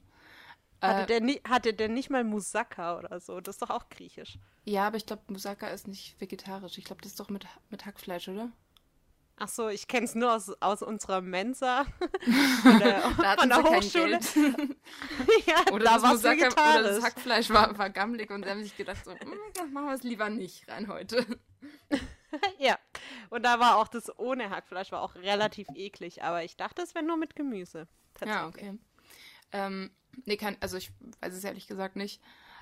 [0.81, 3.41] Hatte, Äh, der, ni- hatte der nicht mal Moussaka oder so?
[3.41, 4.39] Das ist doch auch griechisch.
[4.65, 6.77] ja, aber ich glaube, Moussaka ist nicht vegetarisch.
[6.79, 8.51] Ich glaube, das ist doch mit, mit Hackfleisch, oder?
[9.39, 11.85] Ach so, ich kenne es nur aus, aus unserer Mensa
[12.63, 14.19] von der, von der Hochschule.
[15.47, 17.05] Ja, Oder, da das Moussaka, oder das.
[17.05, 20.03] Hackfleisch war, war gammelig und sie haben sich gedacht, so, "Mm, dann machen wir es
[20.03, 21.25] lieber nicht rein heute.
[22.59, 22.79] Ja,
[23.31, 26.95] und da war auch das ohne Hackfleisch war auch relativ eklig, aber ich dachte, es
[26.95, 27.81] wäre nur mit Gemüse.
[27.81, 28.71] Ja, Tatsächlich.
[28.71, 28.79] okay.
[29.53, 29.91] Ähm,
[30.25, 32.21] nee, kann, also ich weiß es ehrlich gesagt nicht.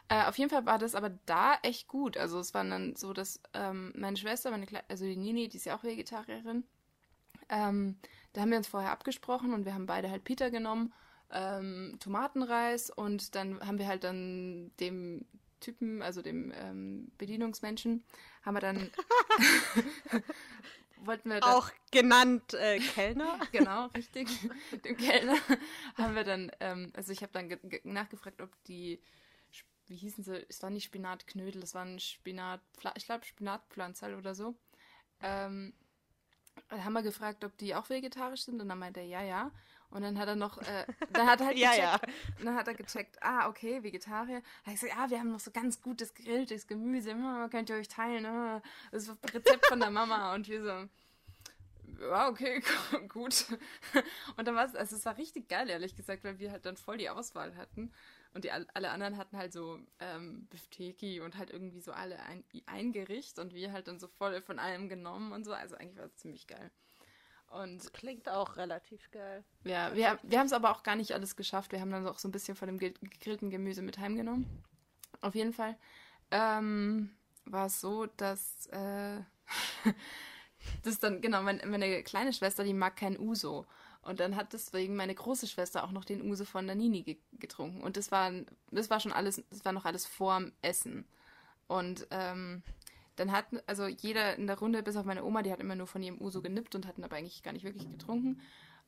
[0.09, 2.17] Äh, auf jeden Fall war das aber da echt gut.
[2.17, 5.57] Also es war dann so, dass ähm, meine Schwester, meine Kle also die Nini, die
[5.57, 6.65] ist ja auch Vegetarierin,
[7.49, 7.97] ähm,
[8.33, 10.93] da haben wir uns vorher abgesprochen und wir haben beide halt Pita genommen,
[11.31, 15.25] ähm, Tomatenreis und dann haben wir halt dann dem
[15.61, 18.05] Typen, also dem ähm, Bedienungsmenschen,
[18.43, 18.91] haben wir dann
[20.97, 23.39] wollten wir dann, Auch genannt äh, Kellner.
[23.53, 24.29] Genau, richtig.
[24.85, 25.37] Dem Kellner
[25.97, 29.01] haben wir dann, ähm, also ich habe dann ge ge nachgefragt, ob die,
[29.87, 32.61] wie hießen sie, es war nicht Spinatknödel, es waren Spinat,
[32.97, 34.55] ich glaube Spinatpflanzerl oder so.
[35.21, 35.75] Ähm,
[36.71, 39.51] haben wir gefragt, ob die auch vegetarisch sind und dann meinte er, ja, ja.
[39.95, 42.13] Und dann hat er noch, äh, dann hat er halt Ja, gecheckt,
[42.45, 44.43] dann hat er gecheckt, ah, okay, Vegetarier.
[44.43, 47.71] Dann hat er gesagt, ah, wir haben noch so ganz gutes gegrilltes Gemüse, hm, könnt
[47.71, 48.61] ihr euch teilen, ah.
[48.91, 50.89] das ist ein Rezept von der Mama und wir so,
[52.01, 52.61] ja, okay,
[53.09, 53.47] gut.
[54.37, 56.77] Und dann war es, also es war richtig geil, ehrlich gesagt, weil wir halt dann
[56.77, 57.93] voll die Auswahl hatten.
[58.33, 62.21] Und die all- alle anderen hatten halt so ähm, Bifteki und halt irgendwie so alle
[62.25, 65.53] ein, ein Gericht und wir halt dann so voll von allem genommen und so.
[65.53, 66.73] Also eigentlich war es ziemlich geil.
[67.51, 69.45] Und Klingt auch relativ geil.
[69.65, 71.71] ja, wir, wir haben es aber auch gar nicht alles geschafft.
[71.73, 74.47] Wir haben dann auch so ein bisschen von dem ge- gegrillten Gemüse mit heimgenommen.
[75.21, 75.77] Auf jeden Fall
[76.33, 79.21] ähm, war es so, dass äh,
[80.83, 83.67] das dann, genau, mein, meine kleine Schwester, die mag kein Uso.
[84.03, 87.17] Und dann hat deswegen meine große Schwester auch noch den Uso von der Nini ge
[87.39, 87.83] getrunken.
[87.83, 88.31] Und das war,
[88.71, 91.07] das war schon alles, das war noch alles vorm Essen.
[91.69, 92.63] Und ähm,
[93.17, 95.87] dann hat, also jeder in der Runde, bis auf meine Oma, die hat immer nur
[95.87, 98.41] von ihrem Uso genippt und hatten aber eigentlich gar nicht wirklich getrunken.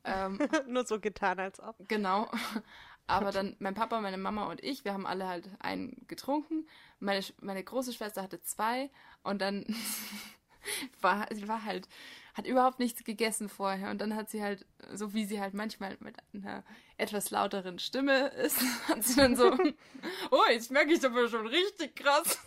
[0.03, 1.75] Ähm, Nur so getan, als ob.
[1.87, 2.29] Genau.
[3.09, 6.67] Aber dann mein Papa, meine Mama und ich, wir haben alle halt einen getrunken.
[6.99, 8.89] Meine, meine große Schwester hatte zwei
[9.23, 9.65] und dann
[11.01, 11.87] war sie war halt
[12.33, 15.95] hat überhaupt nichts gegessen vorher und dann hat sie halt so wie sie halt manchmal
[16.01, 16.65] mit einer
[16.97, 19.57] etwas lauteren Stimme ist, hat sie dann so
[20.31, 22.37] oh, jetzt merke ich aber schon richtig krass.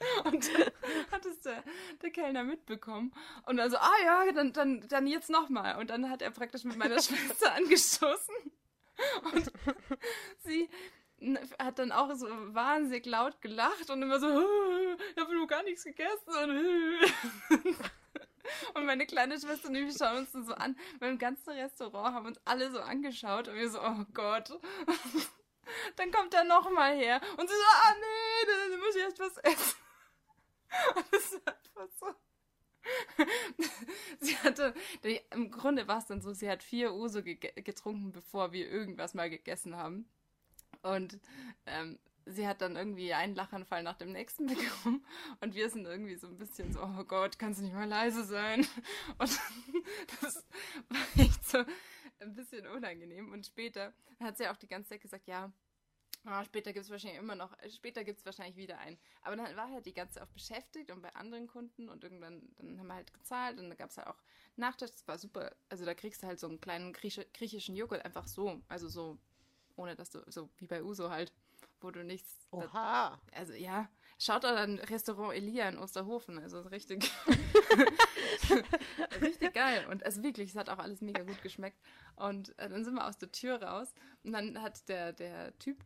[0.24, 0.70] Und dann
[1.10, 1.62] hat es der,
[2.02, 3.12] der Kellner mitbekommen.
[3.46, 5.78] Und dann so, ah ja, dann, dann, dann jetzt nochmal.
[5.78, 8.34] Und dann hat er praktisch mit meiner Schwester angestoßen.
[9.32, 9.52] Und
[10.38, 10.68] sie
[11.58, 15.84] hat dann auch so wahnsinnig laut gelacht und immer so, ich habe nur gar nichts
[15.84, 16.98] gegessen.
[18.74, 20.76] Und, meine kleine Schwester und ich schauen uns dann so an.
[20.98, 24.58] Beim ganzen Restaurant haben uns alle so angeschaut und wir so, oh Gott.
[25.94, 29.36] Dann kommt er nochmal her und sie so, ah nee, dann muss ich erst was
[29.38, 29.76] essen.
[31.12, 32.06] Es ist einfach so.
[34.20, 38.12] sie hatte, die, im Grunde war es dann so, sie hat vier Uso ge getrunken,
[38.12, 40.08] bevor wir irgendwas mal gegessen haben.
[40.82, 41.18] Und
[41.66, 45.04] ähm, sie hat dann irgendwie einen Lachanfall nach dem nächsten bekommen.
[45.40, 48.24] Und wir sind irgendwie so ein bisschen so, oh Gott, kannst du nicht mal leise
[48.24, 48.66] sein?
[49.18, 49.38] Und
[50.20, 50.46] das
[50.88, 51.58] war echt so
[52.20, 53.32] ein bisschen unangenehm.
[53.32, 55.52] Und später hat sie auch die ganze Zeit gesagt, ja,
[56.24, 58.98] Ah, später gibt es wahrscheinlich immer noch, später gibt es wahrscheinlich wieder einen.
[59.22, 62.52] Aber dann war halt die ganze Zeit auch beschäftigt und bei anderen Kunden und irgendwann,
[62.58, 64.20] dann haben wir halt gezahlt und da gab es halt auch
[64.60, 65.52] Nachtisch, das war super.
[65.70, 69.18] Also da kriegst du halt so einen kleinen griechischen Joghurt einfach so, also so,
[69.76, 71.32] ohne dass du, so wie bei Uso halt,
[71.80, 73.18] wo du nichts, Oha.
[73.32, 77.10] also ja, schaut doch dann Restaurant Elia in Osterhofen, also richtig,
[79.22, 81.80] richtig geil und also wirklich, es hat auch alles mega gut geschmeckt
[82.16, 85.82] und äh, dann sind wir aus der Tür raus und dann hat der, der Typ,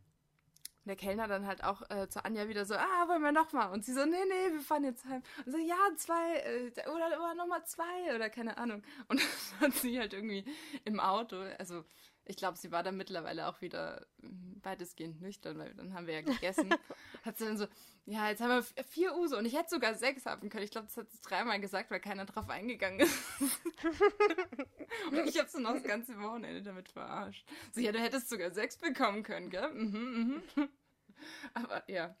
[0.85, 3.71] der Kellner dann halt auch äh, zu Anja wieder so, ah, wollen wir nochmal?
[3.71, 5.23] Und sie so, nee, nee, wir fahren jetzt heim.
[5.45, 8.83] Und so, ja, zwei, äh, oder, oder nochmal zwei, oder keine Ahnung.
[9.07, 9.21] Und
[9.59, 10.45] dann hat sie halt irgendwie
[10.83, 11.83] im Auto, also
[12.25, 16.15] ich glaube, sie war dann mittlerweile auch wieder mm, weitestgehend nüchtern, weil dann haben wir
[16.15, 16.73] ja gegessen.
[17.23, 17.67] hat sie dann so,
[18.05, 20.63] ja, jetzt haben wir vier Uso und ich hätte sogar sechs haben können.
[20.63, 23.15] Ich glaube, das hat sie dreimal gesagt, weil keiner drauf eingegangen ist.
[25.11, 27.47] und ich habe sie noch das ganze Wochenende damit verarscht.
[27.73, 29.71] So, ja, du hättest sogar sechs bekommen können, gell?
[29.71, 30.69] Mhm, mhm.
[31.53, 32.15] Aber ja,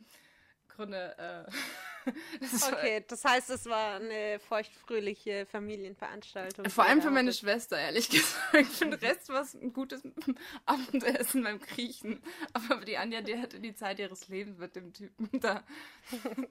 [0.77, 1.51] im Grunde, äh,
[2.39, 6.69] Das war- Okay, das heißt, es war eine feuchtfröhliche Familienveranstaltung.
[6.69, 7.33] Vor allem für meine.
[7.33, 8.67] Schwester, ehrlich gesagt.
[8.67, 10.03] Für den Rest war es ein gutes
[10.67, 12.21] Abendessen beim Griechen.
[12.53, 15.63] Aber die Anja, die hatte die Zeit ihres Lebens mit dem Typen da.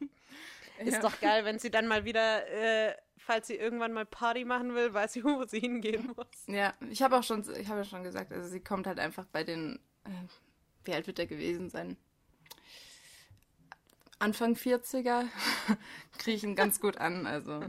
[0.80, 1.00] Ist Ja.
[1.02, 4.92] doch geil, wenn sie dann mal wieder, äh, falls sie irgendwann mal Party machen will,
[4.92, 6.26] weiß sie, wo sie hingehen muss.
[6.48, 9.24] Ja, ich habe auch schon, ich habe ja schon gesagt, also sie kommt halt einfach
[9.26, 10.10] bei den, äh,
[10.84, 11.96] wie alt wird er gewesen sein?
[14.18, 15.24] Anfang 40er
[16.18, 17.62] Griechen ganz gut an, also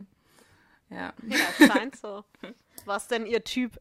[0.89, 1.13] ja.
[1.27, 2.23] Ja, scheint so.
[2.85, 3.79] Was denn ihr Typ?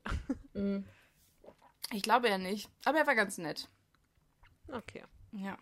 [1.93, 3.69] Ich glaube ja nicht, aber er war ganz nett.
[4.69, 5.05] Okay.
[5.33, 5.59] Ja.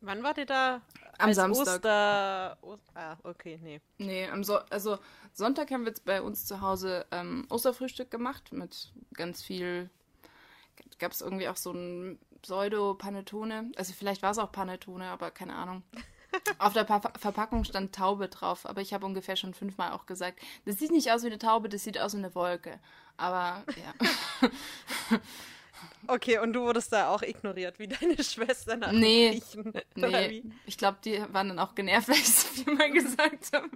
[0.00, 0.82] Wann wart ihr da?
[1.18, 1.76] Am Als Samstag.
[1.76, 2.58] Oster...
[2.62, 3.80] O ah, okay, nee.
[3.98, 4.98] Nee, am so also
[5.32, 9.90] Sonntag haben wir jetzt bei uns zu Hause ähm, Osterfrühstück gemacht mit ganz viel.
[10.98, 13.72] Gab es irgendwie auch so ein Pseudo-Panettone.
[13.76, 15.82] Also vielleicht war es auch Panettone, aber keine Ahnung.
[16.58, 20.40] Auf der pa Verpackung stand Taube drauf, aber ich habe ungefähr schon fünfmal auch gesagt,
[20.64, 22.80] das sieht nicht aus wie eine Taube, das sieht aus wie eine Wolke.
[23.16, 24.48] Aber ja.
[26.06, 29.72] Okay, und du wurdest da auch ignoriert, wie deine Schwester nach Nee, Griechen.
[29.96, 33.68] Oder Nee, ich glaube, die waren dann auch genervt, weil ich so viermal gesagt habe.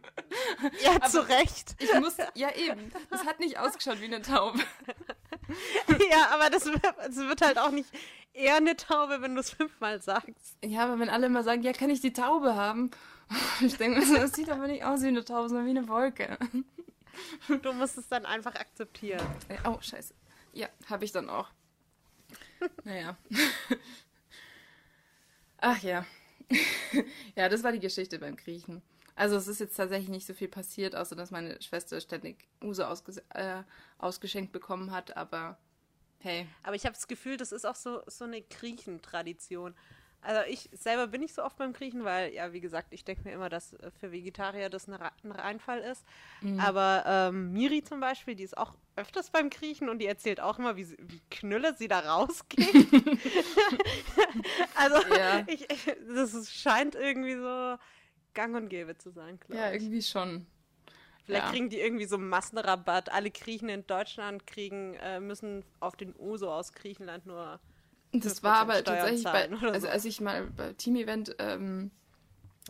[0.83, 1.76] Ja, zu Recht.
[1.79, 4.59] Ich musste, ja eben, das hat nicht ausgeschaut wie eine Taube.
[6.11, 7.88] ja, aber das es wird halt auch nicht
[8.37, 10.57] eher eine Taube, wenn du es fünfmal sagst.
[10.64, 12.90] Ja, aber wenn alle immer sagen, ja, kann ich die Taube haben?
[13.61, 15.88] Ich denke mir so, das sieht aber nicht aus wie eine Taube, sondern wie eine
[15.88, 16.38] Wolke.
[17.62, 19.27] Du musst es dann einfach akzeptieren.
[19.49, 20.14] Äh, Oh, scheiße.
[20.53, 21.49] Ja, habe ich dann auch.
[22.85, 23.16] Naja.
[25.59, 26.05] Ach ja.
[27.35, 28.83] ja, das war die Geschichte beim Griechen.
[29.14, 32.85] Also es ist jetzt tatsächlich nicht so viel passiert, außer dass meine Schwester ständig Uso
[32.85, 33.62] ausges äh,
[33.99, 35.59] ausgeschenkt bekommen hat, aber
[36.20, 36.46] hey.
[36.62, 39.74] Aber ich habe das Gefühl, das ist auch so, so eine Griechentradition.
[40.22, 43.22] Also ich selber bin nicht so oft beim Griechen, weil, ja, wie gesagt, ich denke
[43.22, 44.94] mir immer, dass äh, für Vegetarier das ein,
[45.31, 46.05] Reinfall ist.
[46.59, 50.59] Aber ähm, Miri zum Beispiel, die ist auch öfters beim Griechen und die erzählt auch
[50.59, 52.66] immer, wie, sie, wie Knülle sie da rausgeht.
[54.74, 55.44] also Ja.
[55.46, 55.66] ich,
[56.14, 57.76] das scheint irgendwie so
[58.35, 59.83] gang und gäbe zu sein, glaube Ja, ich.
[59.83, 60.46] irgendwie schon.
[61.27, 61.51] Vielleicht ja.
[61.51, 63.11] kriegen die irgendwie so einen Massenrabatt.
[63.11, 67.59] Alle Griechen in Deutschland kriegen, äh, müssen auf den Uso aus Griechenland nur
[68.12, 69.89] Das 5% war aber tatsächlich bei, also so.
[69.89, 71.91] als ich mal bei Team-Event ähm,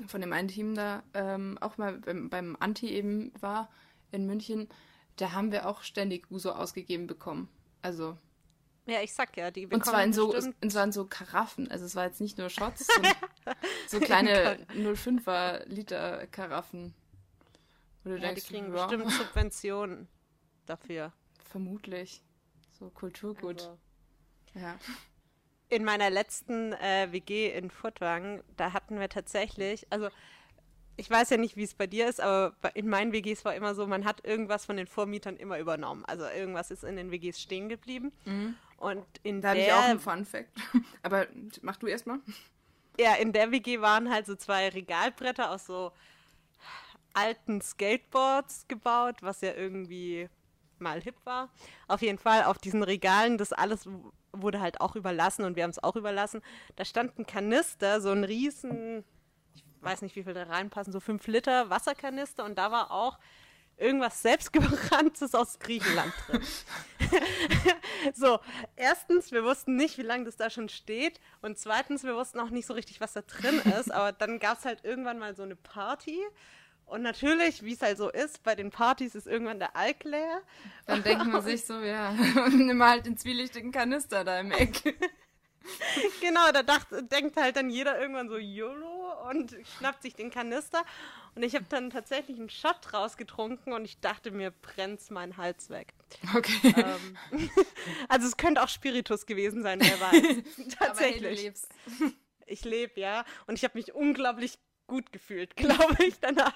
[0.07, 3.71] von dem einen Team da ähm, auch mal beim, beim Anti eben war
[4.11, 4.69] in München,
[5.17, 7.51] da haben wir auch ständig Uso ausgegeben bekommen.
[7.83, 8.17] Also
[8.87, 11.71] Ja, ich sag ja, die und bekommen zwar in so und zwar in so Karaffen.
[11.71, 13.13] Also es war jetzt nicht nur Shots, sondern
[13.87, 16.95] so kleine 05er Liter Karaffen.
[18.07, 20.09] Wo du ja, die denkst, kriegen ja, bestimmt Subventionen
[20.65, 21.13] dafür.
[21.51, 22.23] vermutlich
[22.79, 23.61] so Kulturgut.
[23.63, 23.79] Also,
[24.55, 24.79] Ja.
[25.69, 30.09] in meiner letzten äh, WG in Furtwangen, da hatten wir tatsächlich, also
[30.97, 33.75] ich weiß ja nicht, wie es bei dir ist, aber in meinen WGs war immer
[33.75, 36.05] so, man hat irgendwas von den Vormietern immer übernommen.
[36.07, 38.13] Also irgendwas ist in den WGs stehen geblieben.
[38.79, 39.41] Und in Mhm.
[39.43, 40.49] Da habe ich der auch einen Fun Fact.
[41.03, 41.27] Aber
[41.61, 42.21] mach du erst mal.
[42.99, 45.93] Ja, in der WG waren halt so zwei Regalbretter aus so
[47.17, 50.29] alten Skateboards gebaut, was ja irgendwie
[50.79, 51.49] mal hip war.
[51.89, 53.89] Auf jeden Fall auf diesen Regalen, das alles
[54.33, 56.43] wurde halt auch überlassen und wir haben es auch überlassen.
[56.77, 59.05] Da stand ein Kanister, so ein riesen,
[59.55, 63.19] ich weiß nicht, wie viel da reinpassen, so 5 Liter Wasserkanister und da war auch
[63.79, 66.43] irgendwas selbstgebranntes aus Griechenland drin.
[68.15, 68.39] so,
[68.75, 71.21] erstens, wir wussten nicht, wie lange das da schon steht.
[71.43, 73.93] Und zweitens, wir wussten auch nicht so richtig, was da drin ist.
[73.93, 76.19] Aber dann gab es halt irgendwann mal so eine Party.
[76.87, 80.41] Und natürlich, wie es halt so ist, bei den Partys ist irgendwann der Alk leer.
[80.87, 82.13] Dann denkt man sich so, ja,
[82.49, 84.97] nimm mal halt den zwielichtigen Kanister da im Eck.
[86.21, 90.85] Genau, da dacht, denkt halt dann jeder irgendwann so YOLO und schnappt sich den Kanister.
[91.35, 95.69] Und ich habe dann tatsächlich einen Shot rausgetrunken und ich dachte, mir brennt's mein Hals
[95.69, 95.93] weg.
[96.37, 96.73] Okay.
[96.77, 97.19] Ähm,
[98.09, 100.15] also es könnte auch Spiritus gewesen sein, wer weiß.
[100.15, 101.43] Aber hey, du Tatsächlich.
[101.43, 101.69] lebst.
[102.47, 103.25] ich lebe, ja.
[103.47, 106.53] Und ich habe mich unglaublich gut gefühlt, glaube ich, danach.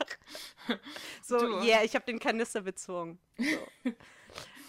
[1.22, 1.60] So, Du.
[1.64, 3.18] yeah, ich habe den Kanister bezogen.
[3.38, 3.92] So.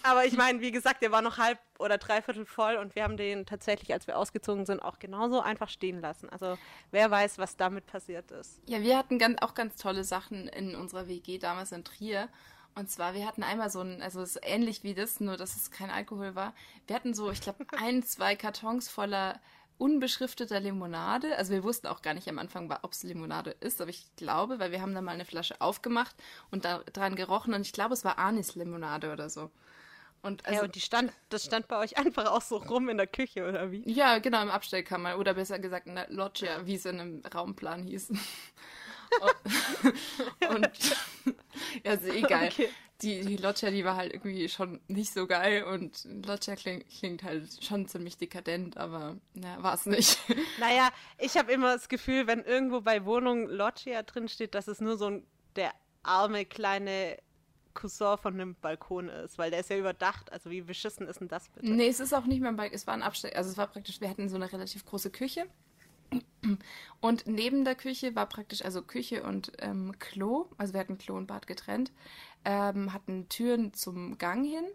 [0.03, 3.17] Aber ich meine, wie gesagt, der war noch halb oder dreiviertel voll und wir haben
[3.17, 6.29] den tatsächlich, als wir ausgezogen sind, auch genauso einfach stehen lassen.
[6.29, 6.57] Also
[6.89, 8.59] wer weiß, was damit passiert ist.
[8.67, 12.29] Ja, wir hatten ganz, auch ganz tolle Sachen in unserer WG damals in Trier.
[12.73, 15.55] Und zwar, wir hatten einmal so ein, also es ist ähnlich wie das, nur dass
[15.55, 16.55] es kein Alkohol war.
[16.87, 19.39] Wir hatten so, ich glaube, ein, zwei Kartons voller
[19.81, 21.35] unbeschrifteter Limonade.
[21.37, 24.59] Also wir wussten auch gar nicht am Anfang, ob es Limonade ist, aber ich glaube,
[24.59, 26.15] weil wir haben dann mal eine Flasche aufgemacht
[26.51, 29.49] und da dran gerochen und ich glaube, es war Anis-Limonade oder so.
[30.21, 32.97] Und Also, ja, und die stand, das stand bei euch einfach auch so rum in
[32.97, 33.81] der Küche, oder wie?
[33.91, 35.17] Ja, genau, im Abstellkammer.
[35.17, 38.09] Oder besser gesagt in der Loggia, wie es in einem Raumplan hieß.
[39.21, 40.69] und, und
[41.83, 42.49] ja, ist egal.
[42.49, 42.69] Okay.
[43.01, 47.23] Die, die Loggia, die war halt irgendwie schon nicht so geil und Loggia klingt, klingt
[47.23, 50.19] halt schon ziemlich dekadent, aber na, war es nicht.
[50.59, 54.79] Naja, ich habe immer das Gefühl, wenn irgendwo bei Wohnung Loggia drin steht, dass es
[54.81, 55.71] nur so ein, der
[56.03, 57.17] arme kleine
[57.73, 60.31] Cousin von einem Balkon ist, weil der ist ja überdacht.
[60.31, 61.71] Also wie beschissen ist denn das bitte?
[61.71, 63.67] Nee, es ist auch nicht mehr ein Balkon, es war ein Abstell, also es war
[63.67, 65.47] praktisch, wir hatten so eine relativ große Küche
[67.01, 71.15] und neben der Küche war praktisch, also Küche und ähm, Klo, also wir hatten Klo
[71.15, 71.91] und Bad getrennt,
[72.45, 74.65] ähm, hatten Türen zum Gang hin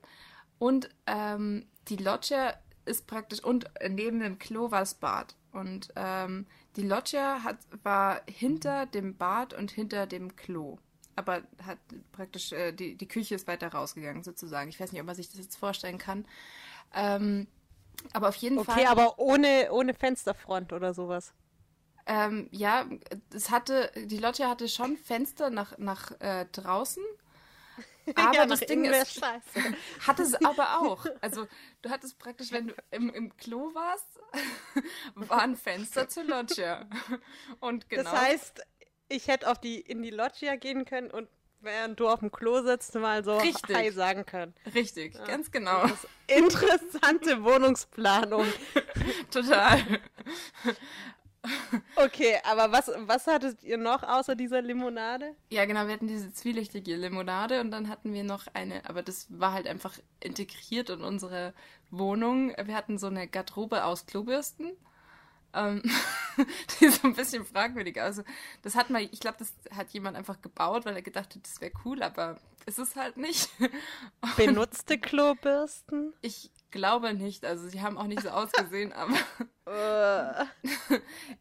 [0.59, 5.35] und ähm, die Loggia ist praktisch, und neben dem Klo war das Bad.
[5.53, 10.79] Und ähm, die Loggia hat, war hinter dem Bad und hinter dem Klo.
[11.17, 11.79] Aber hat
[12.13, 14.69] praktisch, äh, die, die Küche ist weiter rausgegangen, sozusagen.
[14.69, 16.27] Ich weiß nicht, ob man sich das jetzt vorstellen kann.
[16.95, 17.47] Ähm,
[18.13, 18.81] aber auf jeden okay, Fall.
[18.81, 21.33] Okay, aber ohne, ohne Fensterfront oder sowas.
[22.07, 22.87] Ähm, ja,
[23.35, 27.03] es hatte, die Loggia hatte schon Fenster nach, nach äh, draußen.
[28.15, 29.75] Aber ja, das Ding ist, scheiße.
[30.07, 31.07] hatte es aber auch.
[31.21, 31.47] Also
[31.83, 34.21] du hattest praktisch, wenn du im, im Klo warst,
[35.15, 36.87] war ein Fenster zur Loggia.
[37.61, 38.05] Und genau.
[38.05, 38.63] Das heißt,
[39.09, 41.29] ich hätte auf die, in die Loggia gehen können und
[41.61, 43.77] während du auf dem Klo sitzt, mal so Richtig.
[43.77, 44.55] Hi sagen können.
[44.75, 45.25] Richtig, ja.
[45.25, 45.85] ganz genau.
[46.27, 48.47] Interessante Wohnungsplanung.
[49.31, 49.81] Total.
[51.97, 55.35] Okay, aber was, was hattet ihr noch außer dieser Limonade?
[55.51, 59.27] Ja, genau, wir hatten diese zwielichtige Limonade und dann hatten wir noch eine, aber das
[59.29, 61.55] war halt einfach integriert in unsere
[61.91, 62.55] Wohnung.
[62.63, 64.73] Wir hatten so eine Garderobe aus Klobürsten.
[65.55, 65.83] Ähm,
[66.81, 68.01] die ist so ein bisschen fragwürdig.
[68.01, 68.23] Also,
[68.63, 71.61] das hat mal, ich glaube, das hat jemand einfach gebaut, weil er gedacht hat, das
[71.61, 73.49] wäre cool, aber ist es halt nicht.
[74.37, 76.13] Benutzte Klobürsten?
[76.21, 77.45] Ich glaube nicht.
[77.45, 79.17] Also, sie haben auch nicht so ausgesehen, aber.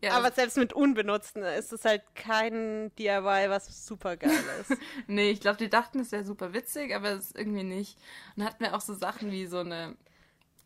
[0.01, 4.79] ja, aber selbst mit unbenutzten ist es halt kein DIY, was super geil ist.
[5.07, 7.99] nee, ich glaube, die dachten, es wäre super witzig, aber es ist irgendwie nicht.
[8.35, 9.95] Und hatten wir auch so Sachen wie so eine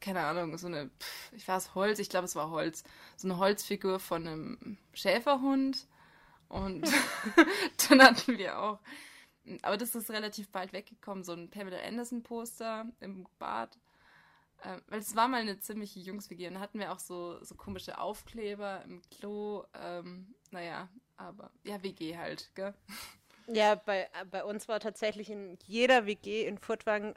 [0.01, 2.83] keine Ahnung, so eine, pff, ich weiß Holz, ich glaube es war Holz,
[3.17, 5.87] so eine Holzfigur von einem Schäferhund
[6.47, 6.87] und
[7.89, 8.79] dann hatten wir auch,
[9.61, 13.77] aber das ist relativ bald weggekommen, so ein Pamela Anderson Poster im Bad,
[14.63, 17.99] äh, weil es war mal eine ziemliche Jungs-WG und hatten wir auch so, so komische
[17.99, 22.73] Aufkleber im Klo, ähm, naja, aber ja, WG halt, gell?
[23.51, 27.15] Ja, bei, bei uns war tatsächlich in jeder WG in Furtwangen,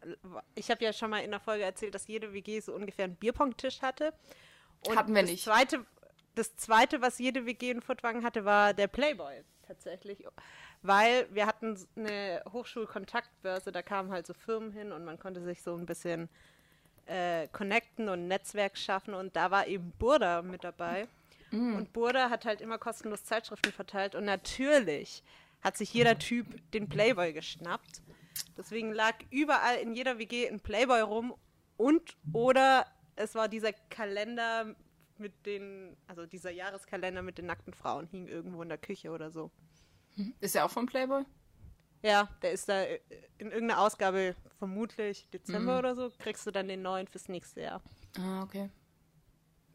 [0.55, 3.17] ich habe ja schon mal in der Folge erzählt, dass jede WG so ungefähr einen
[3.17, 4.15] Bierpong-Tisch hatte.
[4.89, 5.45] Und Hatten wir das nicht.
[5.45, 5.85] Zweite,
[6.35, 10.25] das zweite, was jede WG in Furtwangen hatte, war der Playboy tatsächlich.
[10.83, 15.63] Weil wir hatten eine Hochschulkontaktbörse, da kamen halt so Firmen hin und man konnte sich
[15.63, 16.29] so ein bisschen
[17.13, 21.07] äh, connecten und ein Netzwerk schaffen und da war eben Burda mit dabei.
[21.51, 21.75] Mm.
[21.75, 25.23] Und Burda hat halt immer kostenlos Zeitschriften verteilt und natürlich
[25.61, 28.01] hat sich jeder Typ den Playboy geschnappt.
[28.57, 31.35] Deswegen lag überall in jeder WG ein Playboy rum
[31.77, 34.75] und oder es war dieser Kalender
[35.19, 39.31] mit den, also dieser Jahreskalender mit den nackten Frauen hing irgendwo in der Küche oder
[39.31, 39.51] so.
[40.41, 41.25] Ist er auch vom Playboy?
[42.03, 42.83] Ja, der ist da
[43.39, 45.79] in irgendeiner Ausgabe, vermutlich Dezember mhm.
[45.79, 47.83] oder so, kriegst du dann den neuen fürs nächste Jahr.
[48.19, 48.71] Ah, okay.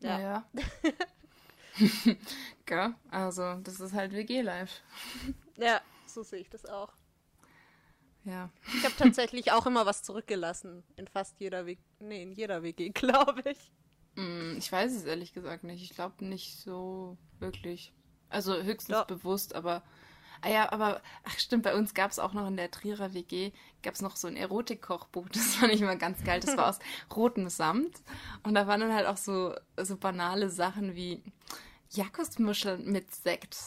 [0.02, 0.20] Ja.
[0.20, 0.50] ja.
[2.66, 2.96] Gell?
[3.10, 4.82] Also, das ist halt WG-Life.
[5.58, 6.94] Ja, so sehe ich das auch.
[8.28, 8.50] Ja.
[8.76, 10.84] Ich habe tatsächlich auch immer was zurückgelassen.
[10.98, 11.80] In fast jeder WG.
[12.00, 13.72] Nee, in jeder WG, glaube ich.
[14.16, 15.82] Mm, ich weiß es ehrlich gesagt nicht.
[15.82, 17.94] Ich glaube nicht so wirklich.
[18.30, 19.04] Also höchstens ja.
[19.06, 19.82] bewusst, aber.
[20.42, 23.52] Ah ja, aber, ach stimmt, bei uns gab es auch noch in der Trierer WG,
[23.84, 26.80] gab es noch so ein Erotik-Kochbuch, das fand ich immer ganz geil, das war aus
[27.16, 28.02] rotem Samt
[28.44, 31.24] und da waren dann halt auch so, so banale Sachen wie,
[31.92, 33.58] Jakobsmuscheln mit Sekt.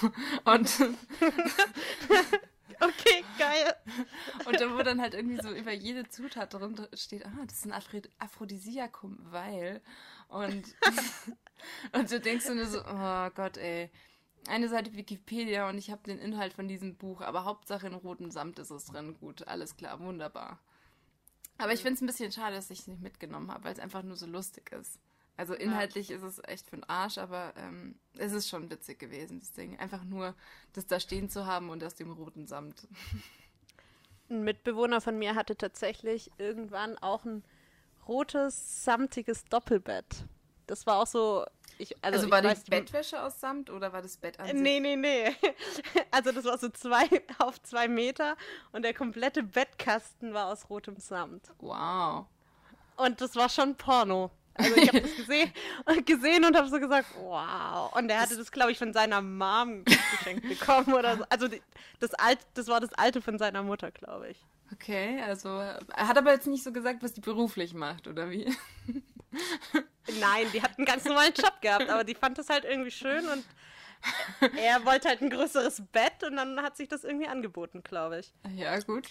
[0.44, 0.80] Und.
[2.80, 3.74] okay, geil.
[4.46, 7.66] Und da wo dann halt irgendwie so über jede Zutat drunter steht, ah, das ist
[7.66, 9.82] ein Aphro Aphrodisiakum, weil.
[10.28, 10.74] Und,
[11.92, 13.90] und du denkst nur so, oh Gott, ey.
[14.46, 18.30] Eine Seite Wikipedia und ich habe den Inhalt von diesem Buch, aber Hauptsache in rotem
[18.30, 19.16] Samt ist es drin.
[19.18, 20.58] Gut, alles klar, wunderbar.
[21.58, 23.80] Aber ich finde es ein bisschen schade, dass ich es nicht mitgenommen habe, weil es
[23.80, 25.00] einfach nur so lustig ist.
[25.36, 26.16] Also inhaltlich ja.
[26.16, 29.78] ist es echt für den Arsch, aber ähm, es ist schon witzig gewesen, das Ding.
[29.78, 30.34] Einfach nur
[30.72, 32.88] das da stehen zu haben und aus dem roten Samt.
[34.30, 37.44] Ein Mitbewohner von mir hatte tatsächlich irgendwann auch ein
[38.06, 40.24] rotes, samtiges Doppelbett.
[40.66, 41.46] Das war auch so
[41.78, 44.54] Ich, Also, ich war weiß, die Bettwäsche aus Samt oder war das Bett an sich?
[44.56, 45.34] Nee, nee, nee.
[46.10, 47.06] Also das war so zwei
[47.38, 48.36] auf zwei Meter
[48.72, 51.44] und der komplette Bettkasten war aus rotem Samt.
[51.60, 52.26] Wow.
[52.96, 54.30] Und das war schon Porno.
[54.54, 55.52] Also ich habe das gesehen,
[56.04, 57.94] gesehen und habe so gesagt, wow.
[57.94, 61.24] Und er hatte das, glaube ich, von seiner Mom geschenkt bekommen oder so.
[61.28, 61.62] Also die,
[62.00, 64.44] das, Alt, das war das alte von seiner Mutter, glaube ich.
[64.72, 68.54] Okay, also er hat aber jetzt nicht so gesagt, was die beruflich macht, oder wie?
[70.20, 73.28] Nein, die hat einen ganz normalen Job gehabt, aber die fand das halt irgendwie schön
[73.28, 73.44] und
[74.56, 78.32] er wollte halt ein größeres Bett und dann hat sich das irgendwie angeboten, glaube ich.
[78.54, 79.08] Ja, gut.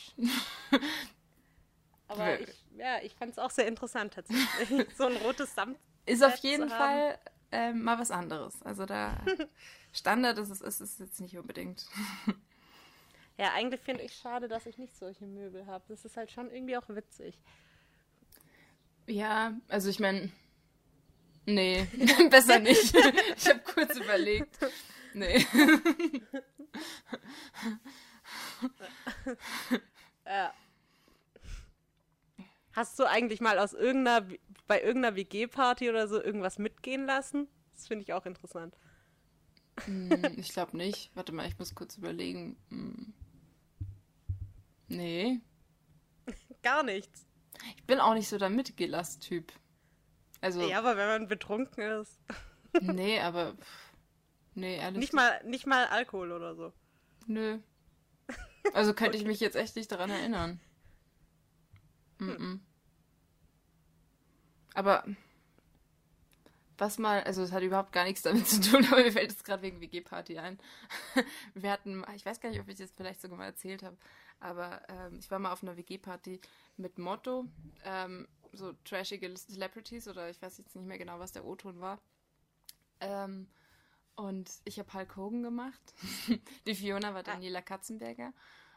[2.08, 4.88] Aber ich, ja, ich fand es auch sehr interessant tatsächlich.
[4.98, 5.78] so ein rotes Samt.
[6.06, 6.70] Ist auf jeden.
[6.70, 7.20] Fall
[7.52, 8.62] ähm, mal was anderes.
[8.64, 9.18] Also da
[9.94, 11.86] Standard ist es ist es jetzt nicht unbedingt.
[13.38, 15.84] Ja, eigentlich finde ich schade, dass ich nicht solche Möbel habe.
[15.90, 17.38] Das ist halt schon irgendwie auch witzig.
[19.08, 20.30] Ja, also ich meine,
[21.46, 21.88] nee,
[22.30, 22.94] besser nicht.
[23.38, 24.58] Ich habe kurz überlegt.
[25.14, 25.46] Nee.
[30.26, 30.54] Ja.
[32.74, 34.28] Hast du eigentlich mal aus irgendeiner,
[34.68, 37.48] bei irgendeiner WG-Party oder so irgendwas mitgehen lassen?
[37.74, 38.76] Das finde ich auch interessant.
[39.86, 41.12] Hm, ich glaube nicht.
[41.16, 42.58] Warte mal, ich muss kurz überlegen.
[42.70, 43.14] Hm.
[44.90, 45.40] Nee.
[46.62, 47.27] Gar nichts.
[47.76, 49.52] Ich bin auch nicht so der Mitgelass-Typ.
[50.42, 52.20] Also, Ja, aber wenn man betrunken ist.
[52.82, 53.56] nee, aber.
[54.56, 55.00] Nee, ehrlich.
[55.00, 56.74] Nicht mal, nicht mal Alkohol oder so.
[57.28, 57.60] Nö.
[58.74, 60.60] Also könnte ich mich jetzt echt nicht daran erinnern.
[62.20, 62.62] Mhm.
[64.74, 65.04] Aber
[66.78, 69.44] was mal, also es hat überhaupt gar nichts damit zu tun, aber mir fällt es
[69.44, 70.60] gerade wegen WG-Party ein.
[71.56, 73.98] Wir hatten, ich weiß gar nicht, ob ich das vielleicht sogar mal erzählt habe,
[74.40, 76.40] aber ähm, ich war mal auf einer WG-Party
[76.78, 77.46] mit Motto,
[77.84, 82.00] ähm, so trashige Celebrities oder ich weiß jetzt nicht mehr genau, was der O-Ton war.
[83.00, 83.48] Ähm,
[84.16, 85.94] und ich habe Hulk Hogan gemacht.
[86.66, 88.34] Die Fiona war Daniela Katzenberger.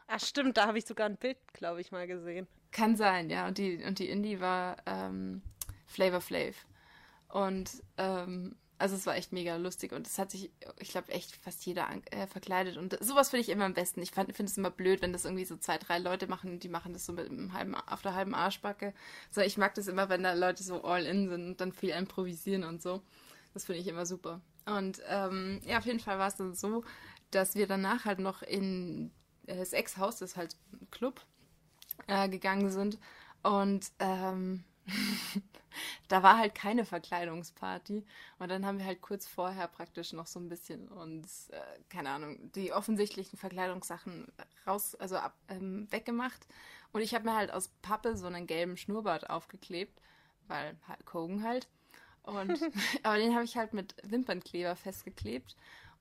[0.07, 2.47] Ach stimmt, da habe ich sogar ein Bild, glaube ich, mal gesehen.
[2.71, 3.47] Kann sein, ja.
[3.47, 5.41] Und die, und die Indie war ähm,
[5.87, 6.67] Flavor Flav.
[7.29, 11.35] Und ähm, also es war echt mega lustig und es hat sich, ich glaube, echt
[11.35, 12.77] fast jeder äh, verkleidet.
[12.77, 14.01] Und sowas finde ich immer am besten.
[14.01, 16.69] Ich finde es immer blöd, wenn das irgendwie so zwei, drei Leute machen und die
[16.69, 18.93] machen das so mit einem halben, auf der halben Arschbacke.
[19.29, 21.91] So, ich mag das immer, wenn da Leute so all in sind und dann viel
[21.91, 23.01] improvisieren und so.
[23.53, 24.41] Das finde ich immer super.
[24.65, 26.83] Und ähm, ja, auf jeden Fall war es dann so,
[27.29, 29.11] dass wir danach halt noch in
[29.45, 31.21] äh, das Ex-Haus, das ist halt ein Club,
[32.07, 32.97] äh, gegangen sind.
[33.43, 34.63] Und ähm,
[36.07, 38.05] da war halt keine Verkleidungsparty.
[38.39, 42.09] Und dann haben wir halt kurz vorher praktisch noch so ein bisschen uns, äh, keine
[42.09, 44.27] Ahnung, die offensichtlichen Verkleidungssachen
[44.67, 46.47] raus, also ab, ähm, weggemacht.
[46.93, 50.01] Und ich habe mir halt aus Pappe so einen gelben Schnurrbart aufgeklebt,
[50.47, 51.67] weil Hulk Hogan halt.
[52.23, 52.59] Und,
[53.03, 55.55] aber den habe ich halt mit Wimpernkleber festgeklebt.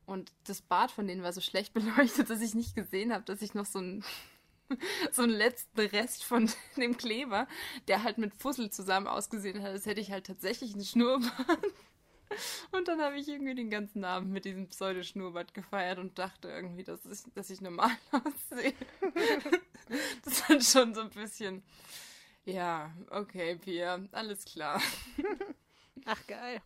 [0.06, 3.42] Und das Bad von denen war so schlecht beleuchtet, dass ich nicht gesehen habe, dass
[3.42, 4.04] ich noch so einen,
[5.12, 7.46] so einen letzten Rest von dem Kleber,
[7.88, 11.58] der halt mit Fussel zusammen ausgesehen hat, als hätte ich halt tatsächlich einen Schnurrbart.
[12.70, 16.84] Und dann habe ich irgendwie den ganzen Abend mit diesem Pseudo-Schnurrbart gefeiert und dachte irgendwie,
[16.84, 18.72] dass ich, dass ich normal aussehe.
[20.24, 21.64] Das war schon so ein bisschen.
[22.44, 24.80] Ja, okay, Pia, alles klar.
[26.04, 26.62] Ach, geil.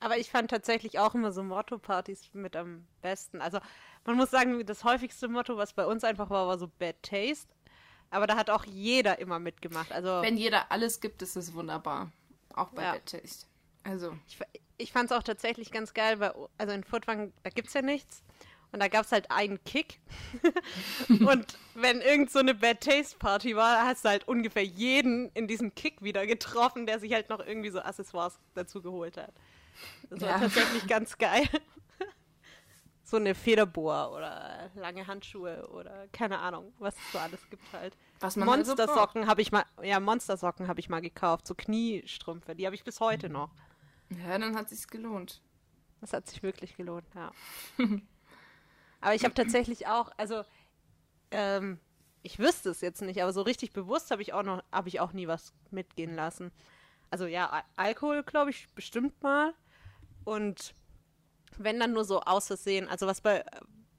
[0.00, 3.40] Aber ich fand tatsächlich auch immer so Motto-Partys mit am besten.
[3.40, 3.60] Also,
[4.06, 7.48] man muss sagen, das häufigste Motto, was bei uns einfach war, war so Bad Taste.
[8.10, 9.90] Aber da hat auch jeder immer mitgemacht.
[9.92, 12.12] Also, Wenn jeder alles gibt, ist es wunderbar.
[12.54, 12.92] Auch bei Ja.
[12.92, 13.46] Bad Taste.
[13.82, 14.38] Also, ich,
[14.78, 18.22] ich fand es auch tatsächlich ganz geil, weil, also in Furtwang, da gibt's ja nichts.
[18.72, 20.00] Und da gab's halt einen Kick.
[21.08, 25.46] und wenn irgend so eine Bad Taste Party war, hast du halt ungefähr jeden in
[25.46, 29.32] diesem Kick wieder getroffen, der sich halt noch irgendwie so Accessoires dazu geholt hat.
[30.10, 30.38] Das war Ja.
[30.40, 31.48] tatsächlich ganz geil.
[33.06, 37.96] So eine Federbohr oder lange Handschuhe oder keine Ahnung, was es so alles gibt halt.
[38.18, 38.66] was man halt.
[38.66, 42.82] Monstersocken habe ich mal, ja, Monstersocken habe ich mal gekauft, so Kniestrümpfe, die habe ich
[42.82, 43.50] bis heute noch.
[44.10, 45.40] Ja, dann hat sich's gelohnt.
[46.00, 47.30] Das hat sich wirklich gelohnt, ja.
[49.00, 50.42] aber ich habe tatsächlich auch, also
[51.30, 51.78] ähm,
[52.22, 54.98] ich wüsste es jetzt nicht, aber so richtig bewusst habe ich auch noch, habe ich
[54.98, 56.50] auch nie was mitgehen lassen.
[57.10, 59.54] Also ja, Al Alkohol, glaube ich, bestimmt mal.
[60.24, 60.74] Und
[61.58, 63.44] wenn dann nur so aus Versehen, also was bei,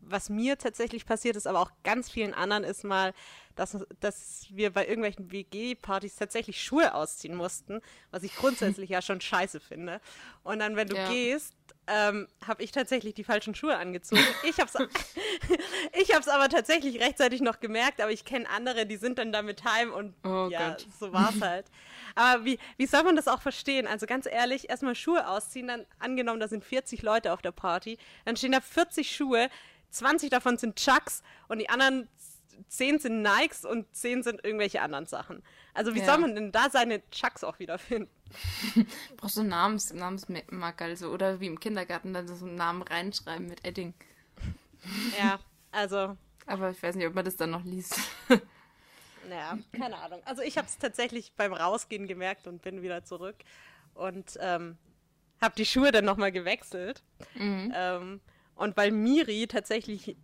[0.10, 3.14] was mir tatsächlich passiert ist, aber auch ganz vielen anderen, ist mal,
[3.56, 7.82] dass, dass wir bei irgendwelchen WG-Partys tatsächlich Schuhe ausziehen mussten,
[8.12, 10.00] was ich grundsätzlich ja schon scheiße finde.
[10.44, 11.10] Und dann, wenn du Ja.
[11.10, 11.54] gehst,
[11.88, 14.24] ähm, habe ich tatsächlich die falschen Schuhe angezogen.
[14.44, 14.76] Ich habe es
[16.02, 19.64] ich hab's aber tatsächlich rechtzeitig noch gemerkt, aber ich kenne andere, die sind dann damit
[19.64, 20.86] heim und Oh ja, Gott.
[21.00, 21.66] so war es halt.
[22.16, 23.88] Aber wie, wie soll man das auch verstehen?
[23.88, 27.98] Also ganz ehrlich, erstmal Schuhe ausziehen, dann angenommen, da sind 40 Leute auf der Party,
[28.26, 29.50] dann stehen da 40 Schuhe,
[29.92, 32.08] 20 davon sind Chucks und die anderen
[32.70, 35.44] 10 sind Nikes und 10 sind irgendwelche anderen Sachen.
[35.74, 36.06] Also wie Ja.
[36.06, 38.10] soll man denn da seine Chucks auch wiederfinden?
[39.18, 43.48] Brauchst du einen Namens, Namensmarker, also, oder wie im Kindergarten dann so einen Namen reinschreiben
[43.48, 43.94] mit Edding.
[45.18, 45.40] Ja,
[45.72, 48.00] also Aber ich weiß nicht, ob man das dann noch liest.
[49.30, 50.22] Naja, keine Ahnung.
[50.24, 53.36] Also ich habe es tatsächlich beim Rausgehen gemerkt und bin wieder zurück
[53.94, 54.78] und ähm,
[55.42, 57.04] habe die Schuhe dann nochmal gewechselt.
[57.36, 58.22] Ähm,
[58.58, 60.18] und weil Miri tatsächlich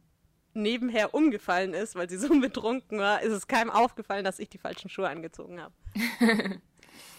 [0.53, 4.57] nebenher umgefallen ist, weil sie so betrunken war, ist es keinem aufgefallen, dass ich die
[4.57, 5.73] falschen Schuhe angezogen habe.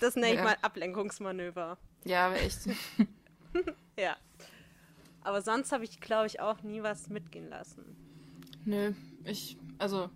[0.00, 0.44] Das nenne ich Ja.
[0.44, 1.78] mal Ablenkungsmanöver.
[2.04, 2.58] Ja, aber echt.
[3.98, 4.16] Ja.
[5.22, 7.96] Aber sonst habe ich, glaube ich, auch nie was mitgehen lassen.
[8.64, 8.92] Nö,
[9.24, 10.10] ich, also,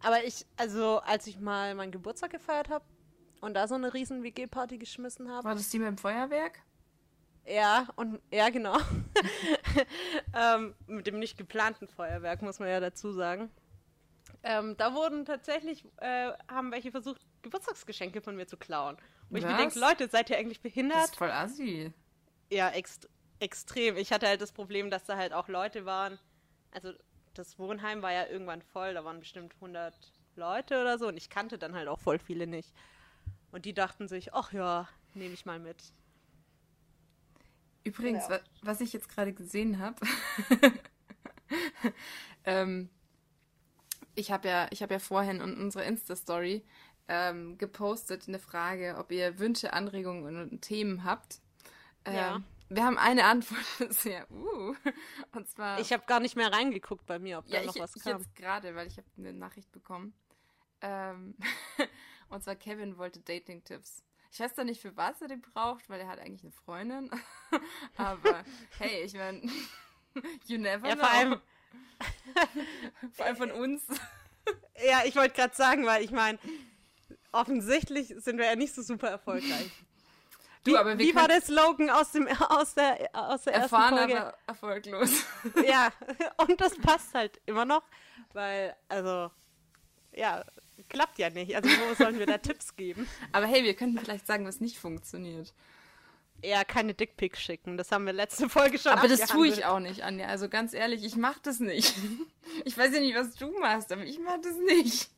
[0.00, 2.84] Aber ich, also als ich mal meinen Geburtstag gefeiert habe
[3.40, 6.60] und da so eine riesen WG-Party geschmissen habe, war das die mit dem Feuerwerk?
[7.46, 8.76] Ja, und ja, genau.
[10.36, 13.50] ähm, mit dem nicht geplanten Feuerwerk, muss man ja dazu sagen.
[14.44, 18.96] Ähm, da wurden tatsächlich, äh, haben welche versucht, Geburtstagsgeschenke von mir zu klauen.
[19.30, 21.04] Wo ich mir denke, Leute, seid ihr eigentlich Das behindert?
[21.04, 21.92] ist voll assi.
[22.50, 23.08] Ja, ext
[23.40, 23.96] extrem.
[23.96, 26.18] Ich hatte halt das Problem, dass da halt auch Leute waren.
[26.70, 26.92] Also
[27.34, 29.94] das Wohnheim war ja irgendwann voll, da waren bestimmt 100
[30.36, 32.72] Leute oder so und ich kannte dann halt auch voll viele nicht.
[33.50, 35.92] Und die dachten sich, ach ja, nehme ich mal mit.
[37.84, 39.96] Übrigens, wa was ich jetzt gerade gesehen habe,
[42.44, 42.88] ähm,
[44.14, 46.64] ich habe ja, ich habe ja vorhin in unserer Insta-Story
[47.08, 51.40] ähm, gepostet eine Frage, ob ihr Wünsche, Anregungen und Themen habt.
[52.04, 52.42] Ähm, Ja.
[52.74, 54.30] Wir haben eine Antwort bisher.
[54.30, 54.74] Uh,
[55.32, 55.78] und zwar.
[55.80, 58.02] Ich habe gar nicht mehr reingeguckt bei mir, ob da ja, noch ich, was ich
[58.02, 58.18] kam.
[58.18, 60.14] jetzt gerade, weil ich habe eine Nachricht bekommen.
[60.80, 61.36] Ähm,
[62.30, 64.02] und zwar Kevin wollte Dating-Tipps.
[64.32, 67.10] Ich weiß da nicht, für was er die braucht, weil er hat eigentlich eine Freundin.
[67.98, 68.42] Aber
[68.78, 69.42] hey, ich meine,
[70.46, 71.04] you never Ja, know.
[71.04, 71.40] vor allem,
[73.12, 73.82] vor allem von uns.
[74.88, 76.38] ja, ich wollte gerade sagen, weil ich meine,
[77.30, 79.70] offensichtlich sind wir ja nicht so super erfolgreich.
[80.64, 83.98] Du, wie aber wie war der Slogan aus, dem, aus, der, aus der ersten Erfahren,
[83.98, 84.20] Folge?
[84.20, 85.10] aber erfolglos.
[85.66, 85.92] Ja,
[86.36, 87.82] und das passt halt immer noch,
[88.32, 89.30] weil, also,
[90.12, 90.44] ja,
[90.92, 91.56] klappt ja nicht.
[91.56, 93.08] Also, wo sollen wir da Tipps geben?
[93.32, 95.52] Aber hey, wir könnten vielleicht sagen, was nicht funktioniert.
[96.44, 97.76] Ja, keine Dickpics schicken.
[97.76, 100.26] Das haben wir letzte Folge schon Aber das tue ich auch nicht, Anja.
[100.26, 101.94] Also ganz ehrlich, ich mach das nicht.
[102.64, 105.08] Ich weiß ja nicht, was du machst, aber ich mach das nicht.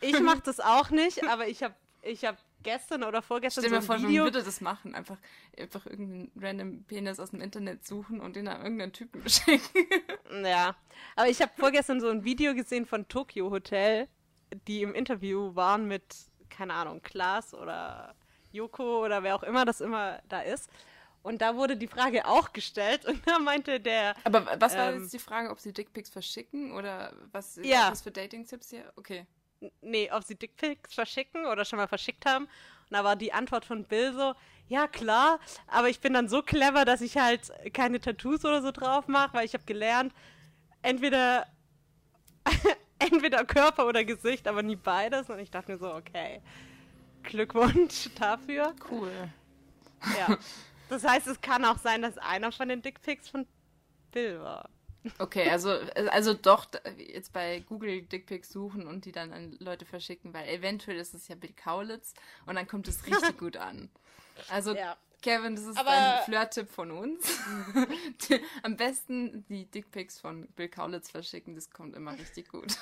[0.00, 3.74] Ich mache das auch nicht, aber ich habe ich hab gestern oder vorgestern Stell so
[3.74, 4.24] mir ein vor, man Video...
[4.24, 4.94] würde das machen.
[4.94, 5.18] Einfach,
[5.58, 9.86] einfach irgendeinen random Penis aus dem Internet suchen und den an irgendeinen Typen schicken.
[10.42, 10.74] Ja,
[11.16, 14.08] aber ich habe vorgestern so ein Video gesehen von Tokyo Hotel,
[14.68, 16.04] die im Interview waren mit,
[16.50, 18.14] keine Ahnung, Klaas oder
[18.52, 20.70] Joko oder wer auch immer das immer da ist.
[21.22, 25.00] Und da wurde die Frage auch gestellt und da meinte der, Aber was war Ähm.
[25.02, 27.90] jetzt die Frage, ob sie Dickpics verschicken oder was, Ja.
[27.90, 28.92] was für Dating-Tipps hier?
[28.96, 29.26] Okay.
[29.80, 32.44] nee, ob sie Dickpics verschicken oder schon mal verschickt haben.
[32.44, 34.34] Und da war die Antwort von Bill so,
[34.68, 38.70] ja klar, aber ich bin dann so clever, dass ich halt keine Tattoos oder so
[38.72, 40.12] drauf mache, weil ich habe gelernt,
[40.82, 41.46] entweder
[42.98, 45.30] entweder Körper oder Gesicht, aber nie beides.
[45.30, 46.40] Und ich dachte mir so, okay,
[47.22, 48.74] Glückwunsch dafür.
[48.90, 49.12] Cool.
[50.18, 50.36] Ja.
[50.88, 53.46] Das heißt, es kann auch sein, dass einer von den Dickpics von
[54.12, 54.68] Bill war.
[55.18, 55.70] Okay, also,
[56.10, 56.66] also doch
[56.96, 61.28] jetzt bei Google Dickpics suchen und die dann an Leute verschicken, weil eventuell ist es
[61.28, 62.14] ja Bill Kaulitz
[62.46, 63.90] und dann kommt es richtig gut an.
[64.48, 64.96] Also, Ja.
[65.24, 67.38] Kevin, das ist Aber- ein Flirt-Tipp von uns.
[68.62, 72.76] Am besten die Dickpics von Bill Kaulitz verschicken, das kommt immer richtig gut.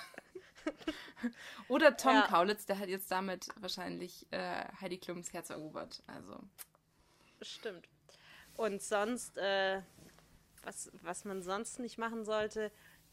[1.68, 2.26] Oder Tom Ja.
[2.26, 6.02] Kaulitz, der hat jetzt damit wahrscheinlich äh, Heidi Klums Herz erobert.
[6.06, 6.38] Also,
[7.40, 7.88] Stimmt.
[8.56, 9.80] Und sonst, äh,
[10.64, 12.70] was, was man sonst nicht machen sollte,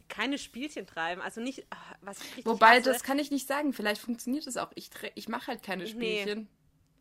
[0.08, 1.22] keine Spielchen treiben.
[1.22, 3.74] Also nicht, ah, was ich wobei, hasse, das kann ich nicht sagen.
[3.74, 4.72] Vielleicht funktioniert es auch.
[4.76, 5.90] Ich, ich mache halt keine Nee.
[5.90, 6.50] Spielchen.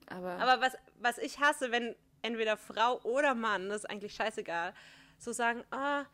[0.06, 4.74] Aber, Aber was, was ich hasse, wenn entweder Frau oder Mann, das ist eigentlich scheißegal,
[5.18, 6.04] so sagen, ah,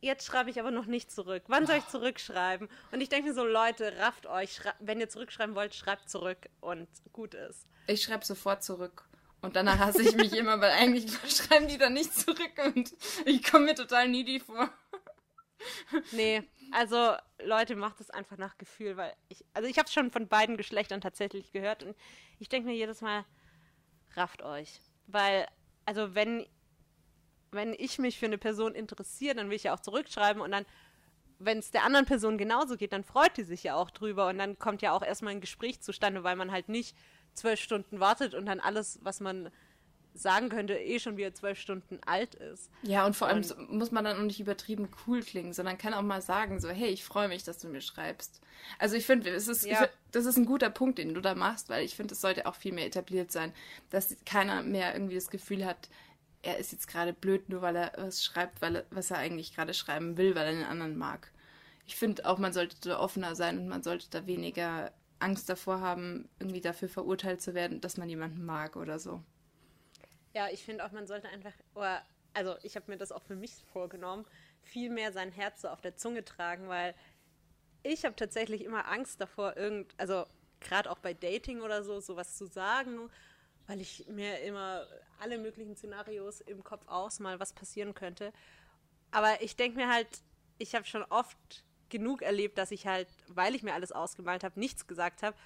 [0.00, 1.44] jetzt schreibe ich aber noch nicht zurück.
[1.46, 2.68] Wann soll ich zurückschreiben?
[2.90, 4.60] Und ich denke mir so, Leute, rafft euch.
[4.80, 7.66] Wenn ihr zurückschreiben wollt, schreibt zurück und gut ist.
[7.86, 9.08] Ich schreibe sofort zurück.
[9.40, 12.92] Und danach hasse ich mich immer, weil eigentlich schreiben die dann nicht zurück und
[13.24, 14.70] ich komme mir total needy vor.
[16.12, 17.14] Nee, also
[17.44, 20.56] Leute, macht es einfach nach Gefühl, weil ich, also ich habe es schon von beiden
[20.56, 21.96] Geschlechtern tatsächlich gehört und
[22.38, 23.24] ich denke mir jedes Mal,
[24.14, 24.80] rafft euch.
[25.12, 25.46] Weil,
[25.84, 26.46] also wenn,
[27.50, 30.64] wenn ich mich für eine Person interessiere, dann will ich ja auch zurückschreiben und dann,
[31.38, 34.38] wenn es der anderen Person genauso geht, dann freut die sich ja auch drüber und
[34.38, 36.96] dann kommt ja auch erstmal ein Gespräch zustande, weil man halt nicht
[37.34, 39.50] zwölf Stunden wartet und dann alles, was man
[40.14, 42.70] sagen könnte, eh schon wieder zwölf Stunden alt ist.
[42.82, 45.94] Ja, und vor allem so, muss man dann auch nicht übertrieben cool klingen, sondern kann
[45.94, 48.40] auch mal sagen, so, hey, ich freue mich, dass du mir schreibst.
[48.78, 49.84] Also ich finde, es ist, Ja.
[49.84, 52.46] ich, das ist ein guter Punkt, den du da machst, weil ich finde, es sollte
[52.46, 53.52] auch viel mehr etabliert sein,
[53.90, 55.88] dass keiner mehr irgendwie das Gefühl hat,
[56.42, 59.54] er ist jetzt gerade blöd, nur weil er was schreibt, weil er, was er eigentlich
[59.54, 61.30] gerade schreiben will, weil er den anderen mag.
[61.86, 65.80] Ich finde auch, man sollte da offener sein und man sollte da weniger Angst davor
[65.80, 69.22] haben, irgendwie dafür verurteilt zu werden, dass man jemanden mag oder so.
[70.34, 72.02] Ja, ich finde auch, man sollte einfach, oder,
[72.32, 74.24] also ich habe mir das auch für mich vorgenommen,
[74.62, 76.94] viel mehr sein Herz so auf der Zunge tragen, weil
[77.82, 80.24] ich habe tatsächlich immer Angst davor, irgend, also
[80.60, 83.10] gerade auch bei Dating oder so, sowas zu sagen,
[83.66, 84.86] weil ich mir immer
[85.20, 88.32] alle möglichen Szenarios im Kopf ausmal, was passieren könnte.
[89.10, 90.08] Aber ich denke mir halt,
[90.58, 94.58] ich habe schon oft genug erlebt, dass ich halt, weil ich mir alles ausgemalt habe,
[94.58, 95.36] nichts gesagt habe.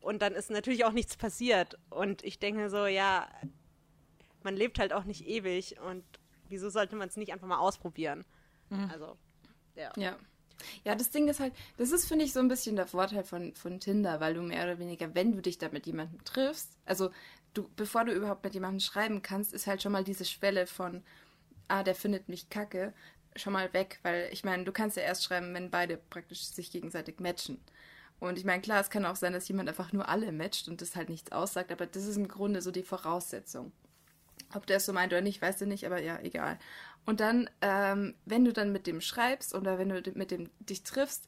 [0.00, 1.78] Und dann ist natürlich auch nichts passiert.
[1.90, 3.28] Und ich denke so, ja,
[4.42, 6.04] man lebt halt auch nicht ewig und
[6.48, 8.24] wieso sollte man es nicht einfach mal ausprobieren?
[8.90, 9.16] Also,
[9.74, 9.92] ja.
[9.96, 10.16] Ja.
[10.84, 13.54] Ja, das Ding ist halt, das ist, finde ich, so ein bisschen der Vorteil von,
[13.54, 17.10] von Tinder, weil du mehr oder weniger, wenn du dich da mit jemandem triffst, also
[17.54, 21.04] du, bevor du überhaupt mit jemandem schreiben kannst, ist halt schon mal diese Schwelle von,
[21.68, 22.92] ah, der findet mich kacke,
[23.36, 26.72] schon mal weg, weil ich meine, du kannst ja erst schreiben, wenn beide praktisch sich
[26.72, 27.60] gegenseitig matchen.
[28.18, 30.82] Und ich meine, klar, es kann auch sein, dass jemand einfach nur alle matcht und
[30.82, 33.70] das halt nichts aussagt, aber das ist im Grunde so die Voraussetzung.
[34.54, 36.58] Ob der es so meint oder nicht, weißt du nicht, aber ja, egal.
[37.06, 40.82] Und dann, ähm, wenn du dann mit dem schreibst oder wenn du mit dem dich
[40.82, 41.26] triffst,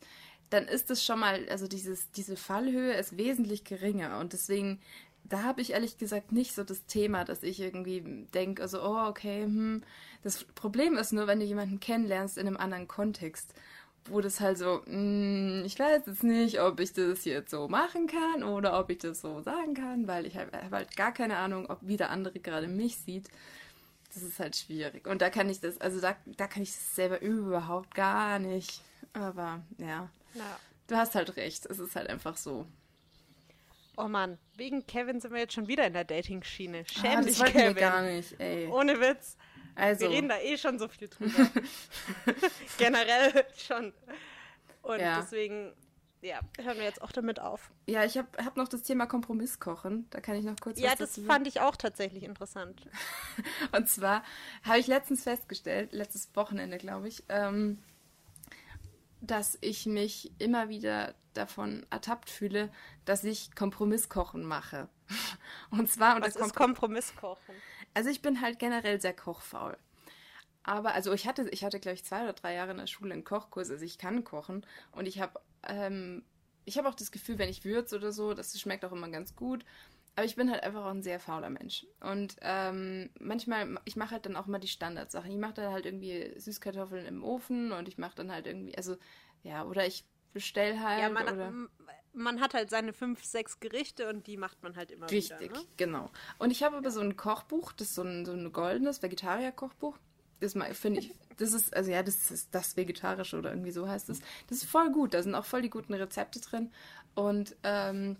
[0.51, 4.19] dann ist es schon mal, also dieses, diese Fallhöhe ist wesentlich geringer.
[4.19, 4.81] Und deswegen,
[5.25, 9.07] da habe ich ehrlich gesagt nicht so das Thema, dass ich irgendwie denke, also, oh,
[9.09, 9.83] okay, hm.
[10.23, 13.55] Das Problem ist nur, wenn du jemanden kennenlernst in einem anderen Kontext,
[14.07, 18.07] wo das halt so, hm, ich weiß jetzt nicht, ob ich das jetzt so machen
[18.07, 21.36] kann oder ob ich das so sagen kann, weil ich habe hab halt gar keine
[21.36, 23.28] Ahnung, ob wie der andere gerade mich sieht.
[24.12, 25.07] Das ist halt schwierig.
[25.07, 28.82] Und da kann ich das, also da, da kann ich das selber überhaupt gar nicht.
[29.12, 30.61] Aber ja, ja.
[30.88, 31.66] du hast halt recht.
[31.66, 32.66] Es ist halt einfach so.
[33.96, 36.80] Oh Mann, wegen Kevin sind wir jetzt schon wieder in der Dating-Schiene.
[36.80, 37.76] Ah, Schäm das dich, Kevin.
[37.76, 38.66] gar nicht, ey.
[38.68, 39.36] Ohne Witz.
[39.81, 41.49] Also, Wir reden da eh schon so viel drüber.
[42.78, 43.93] Generell schon.
[44.83, 45.20] Und Ja.
[45.20, 45.72] deswegen,
[46.22, 47.70] ja, hören wir jetzt auch damit auf.
[47.87, 50.07] ja, ich habe hab noch das Thema Kompromisskochen.
[50.11, 52.83] Da kann ich noch kurz Ja, das fand ich auch tatsächlich interessant.
[53.72, 54.22] Und zwar
[54.64, 57.83] habe ich letztens festgestellt, letztes Wochenende, glaube ich, ähm,
[59.20, 62.70] dass ich mich immer wieder davon ertappt fühle,
[63.05, 64.89] dass ich Kompromisskochen mache.
[65.70, 67.55] Und zwar unter Was ist Kompro- Kompromisskochen?
[67.95, 69.76] Also ich bin halt generell sehr kochfaul.
[70.64, 73.14] Aber also ich hatte, ich hatte glaube ich zwei oder drei Jahre in der Schule
[73.14, 76.24] einen Kochkurs, also ich kann kochen und ich habe, ähm,
[76.66, 79.36] ich habe auch das Gefühl, wenn ich würze oder so, das schmeckt auch immer ganz
[79.36, 79.64] gut.
[80.16, 81.86] Aber ich bin halt einfach auch ein sehr fauler Mensch.
[82.01, 85.30] Und ähm, manchmal, ich mache halt dann auch immer die Standardsachen.
[85.30, 88.97] Ich mache dann halt irgendwie Süßkartoffeln im Ofen und ich mache dann halt irgendwie, also
[89.43, 91.70] ja, oder ich bestell halt Ja, man, oder m-
[92.13, 95.59] man hat halt seine fünf, sechs Gerichte und die macht man halt immer Richtig, wieder.
[95.59, 95.65] Ne?
[95.77, 96.11] genau.
[96.39, 99.99] Und ich habe aber so ein Kochbuch, das ist so ein, so ein goldenes Vegetarier-Kochbuch.
[100.41, 104.09] Das finde ich, das ist, also ja, das ist das Vegetarische oder irgendwie so heißt
[104.09, 104.21] es.
[104.49, 106.71] Das ist voll gut, da sind auch voll die guten Rezepte drin.
[107.15, 108.17] Und ähm,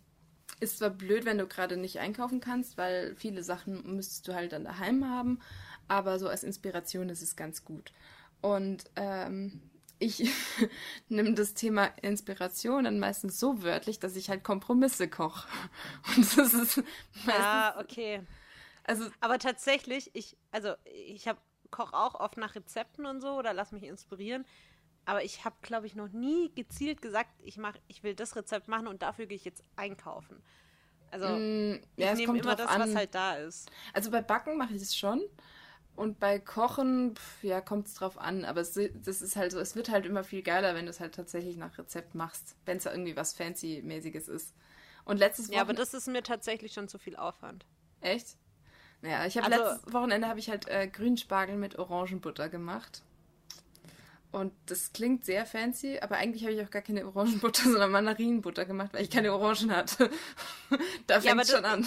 [0.61, 4.53] ist zwar blöd, wenn du gerade nicht einkaufen kannst, weil viele Sachen müsstest du halt
[4.53, 5.41] dann daheim haben,
[5.88, 7.93] aber so als Inspiration ist es ganz gut.
[8.43, 9.62] Und ähm,
[10.01, 10.30] ich
[11.09, 15.48] nehme das Thema Inspiration dann meistens so wörtlich, dass ich halt Kompromisse koche.
[16.16, 16.82] Und das ist
[17.24, 18.22] meistens, Ah, okay.
[18.84, 21.40] also Aber tatsächlich, ich, also ich habe
[21.70, 24.44] koche auch oft nach Rezepten und so oder lass mich inspirieren.
[25.07, 28.68] Aber ich habe, glaube ich, noch nie gezielt gesagt, ich mach, ich will das Rezept
[28.68, 30.42] machen und dafür gehe ich jetzt einkaufen.
[31.11, 32.80] Also mm, ja, ich es nehme immer das, an.
[32.80, 33.70] was halt da ist.
[33.92, 35.22] Also bei Backen mache ich das schon.
[35.97, 38.45] Und bei Kochen, pf, ja, kommt es drauf an.
[38.45, 41.01] Aber es, das ist halt so, es wird halt immer viel geiler, wenn du es
[41.01, 42.57] halt tatsächlich nach Rezept machst.
[42.64, 44.55] Wenn es da irgendwie was Fancy-mäßiges ist.
[45.05, 45.82] Und letztes Ja, aber Wochenende.
[45.82, 47.66] das ist mir tatsächlich schon zu viel Aufwand.
[48.01, 48.36] Echt?
[49.03, 53.03] Naja, ich habe Also- letztes Wochenende habe ich halt äh, Grünspargel mit Orangenbutter gemacht.
[54.32, 58.64] Und das klingt sehr fancy, aber eigentlich habe ich auch gar keine Orangenbutter, sondern Mandarinenbutter
[58.64, 60.09] gemacht, weil ich keine Orangen hatte.
[61.09, 61.86] da Ja, fängt schon das- an.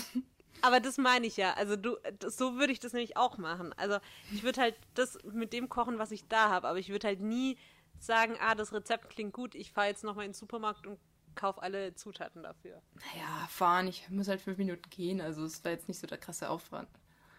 [0.63, 1.53] Aber das meine ich ja.
[1.55, 3.73] Also du, das, so würde ich das nämlich auch machen.
[3.73, 3.97] Also
[4.31, 6.69] ich würde halt das mit dem kochen, was ich da habe.
[6.69, 7.57] Aber ich würde halt nie
[7.99, 10.97] sagen, ah, das Rezept klingt gut, ich fahre jetzt nochmal in den Supermarkt und
[11.35, 12.81] kaufe alle Zutaten dafür.
[12.93, 16.17] Naja, fahren, ich muss halt fünf Minuten gehen, also es war jetzt nicht so der
[16.17, 16.87] krasse Aufwand.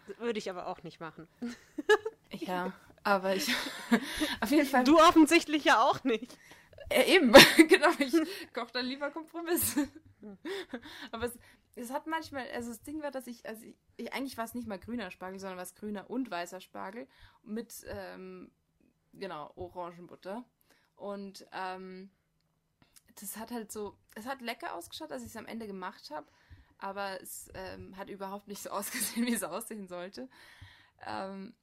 [0.07, 1.27] Das würde ich aber auch nicht machen.
[2.31, 2.73] Ja,
[3.03, 3.47] aber ich.
[4.41, 4.83] auf jeden Fall.
[4.83, 6.37] Du offensichtlich ja auch nicht.
[6.89, 7.31] Äh, eben,
[7.69, 8.13] genau, ich
[8.51, 9.87] koche dann lieber Kompromisse.
[11.11, 11.33] aber es,
[11.75, 14.53] es hat manchmal, also das Ding war, dass ich, also ich, ich eigentlich war es
[14.53, 17.07] nicht mal grüner Spargel, sondern war es grüner und weißer Spargel
[17.43, 18.51] mit, ähm,
[19.13, 20.45] genau, Orangenbutter.
[20.95, 22.09] Und ähm,
[23.19, 26.27] das hat halt so, es hat lecker ausgeschaut, als ich es am Ende gemacht habe,
[26.77, 30.29] aber es ähm, hat überhaupt nicht so ausgesehen, wie es aussehen sollte.
[31.05, 31.53] Ähm,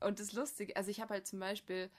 [0.00, 1.90] und das Lustige, also ich habe halt zum Beispiel,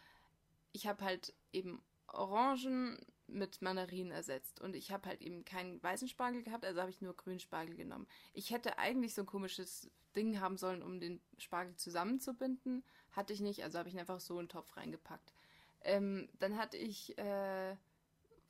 [0.71, 2.97] ich habe halt eben Orangen
[3.27, 7.01] mit Mandarinen ersetzt und ich habe halt eben keinen weißen Spargel gehabt, also habe ich
[7.01, 8.07] nur grünen Spargel genommen.
[8.33, 13.41] Ich hätte eigentlich so ein komisches Ding haben sollen, um den Spargel zusammenzubinden, hatte ich
[13.41, 15.33] nicht, also habe ich ihn einfach so in den Topf reingepackt.
[15.81, 17.75] Ähm, dann hatte ich äh,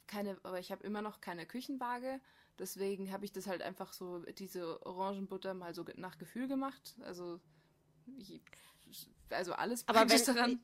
[0.08, 2.20] keine, aber ich habe immer noch keine Küchenwaage.
[2.58, 6.96] Deswegen habe ich das halt einfach so, diese Orangenbutter mal so nach Gefühl gemacht.
[7.02, 7.40] Also,
[8.18, 8.42] ich,
[9.30, 10.60] also alles Aber wenn, daran.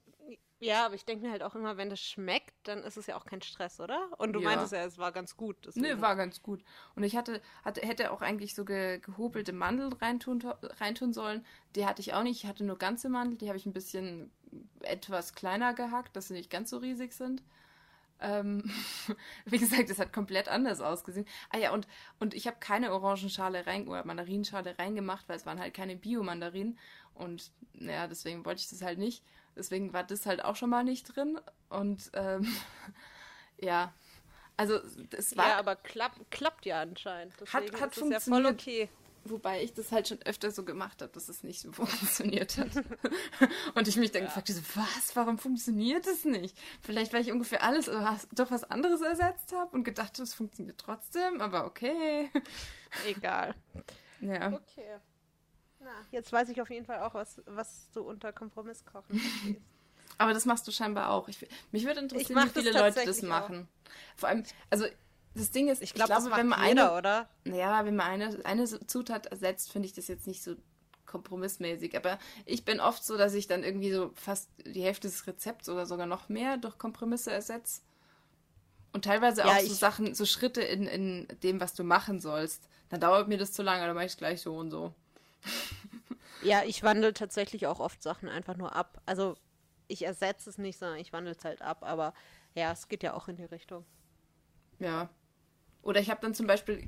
[0.59, 3.17] Ja, aber ich denke mir halt auch immer, wenn das schmeckt, dann ist es ja
[3.17, 4.07] auch kein Stress, oder?
[4.17, 4.49] Und du Ja.
[4.49, 5.57] meintest ja, es war ganz gut.
[5.65, 6.63] deswegen- Nee, war ganz gut.
[6.95, 11.45] Und ich hatte, hatte hätte auch eigentlich so ge, gehobelte Mandeln reintun, reintun sollen.
[11.75, 12.41] Die hatte ich auch nicht.
[12.43, 13.37] Ich hatte nur ganze Mandel.
[13.37, 14.31] Die habe ich ein bisschen
[14.81, 17.43] etwas kleiner gehackt, dass sie nicht ganz so riesig sind.
[18.19, 18.63] Ähm,
[19.45, 21.25] wie gesagt, es hat komplett anders ausgesehen.
[21.49, 21.87] Ah ja, und,
[22.19, 26.77] und ich habe keine Orangenschale rein oder Mandarinschale reingemacht, weil es waren halt keine Bio-Mandarinen.
[27.15, 29.23] Und naja, deswegen wollte ich das halt nicht.
[29.55, 31.39] Deswegen war das halt auch schon mal nicht drin.
[31.69, 32.47] Und ähm,
[33.59, 33.93] ja,
[34.57, 34.79] also
[35.11, 37.33] es war Ja, aber klapp, klappt ja anscheinend.
[37.51, 38.61] Hat- Deswegen hat ist es ja voll funktioniert.
[38.61, 38.89] okay.
[39.25, 42.69] Wobei ich das halt schon öfter so gemacht habe, dass es nicht so funktioniert hat.
[43.75, 46.57] Und ich mich dann gefragt habe, was, warum funktioniert es nicht?
[46.81, 50.23] Vielleicht, weil ich ungefähr alles oder was, doch was anderes ersetzt habe und gedacht habe,
[50.23, 52.29] es funktioniert trotzdem, aber okay.
[53.07, 53.55] Egal.
[54.19, 54.53] Ja.
[54.53, 54.97] Okay.
[55.79, 59.61] Na, jetzt weiß ich auf jeden Fall auch, was, was du unter Kompromisskochen verstehst.
[60.17, 61.27] Aber das machst du scheinbar auch.
[61.27, 63.27] Ich, mich würde interessieren, wie viele Leute das tatsächlich auch.
[63.29, 63.67] machen.
[64.15, 64.85] Vor allem, also
[65.35, 67.29] das Ding ist, Ich, glaub, das glaube, wenn man jeder, eine, oder?
[67.45, 70.55] Ja, wenn man eine, eine Zutat ersetzt, finde ich das jetzt nicht so
[71.05, 71.95] kompromissmäßig.
[71.97, 75.69] Aber ich bin oft so, dass ich dann irgendwie so fast die Hälfte des Rezepts
[75.69, 77.81] oder sogar noch mehr durch Kompromisse ersetze.
[78.93, 82.19] Und teilweise Ja, auch so ich- Sachen, so Schritte in, in dem, was du machen
[82.19, 82.67] sollst.
[82.89, 84.93] Dann dauert mir das zu lange, dann mache ich es gleich so und so.
[86.41, 89.01] Ja, ich wandle tatsächlich auch oft Sachen einfach nur ab.
[89.05, 89.37] Also
[89.87, 91.83] ich ersetze es nicht, sondern ich wandle es halt ab.
[91.83, 92.13] Aber
[92.53, 93.85] ja, es geht ja auch in die Richtung.
[94.77, 95.07] Ja.
[95.83, 96.83] Oder ich habe dann zum Beispiel,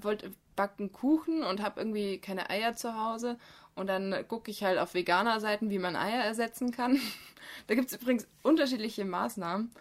[0.00, 3.38] wollte backen Kuchen und habe irgendwie keine Eier zu Hause.
[3.74, 7.00] Und dann gucke ich halt auf Veganer-Seiten, wie man Eier ersetzen kann.
[7.66, 9.72] da gibt es übrigens unterschiedliche Maßnahmen.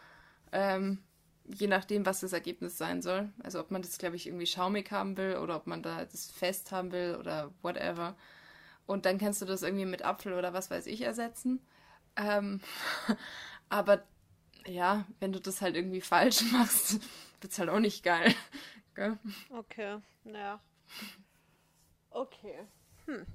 [0.52, 1.00] Ähm,
[1.46, 3.30] je nachdem, was das Ergebnis sein soll.
[3.44, 6.32] Also ob man das, glaube ich, irgendwie schaumig haben will oder ob man da das
[6.32, 8.16] fest haben will oder whatever.
[8.86, 11.60] Und dann kannst du das irgendwie mit Apfel oder was weiß ich ersetzen.
[12.16, 12.62] Ähm,
[13.70, 14.04] aber
[14.66, 17.00] ja, wenn du das halt irgendwie falsch machst,
[17.44, 18.34] wird's halt auch nicht geil.
[18.96, 19.18] Gell?
[19.50, 20.60] Okay, ja.
[22.10, 22.68] Okay.
[23.06, 23.26] Hm.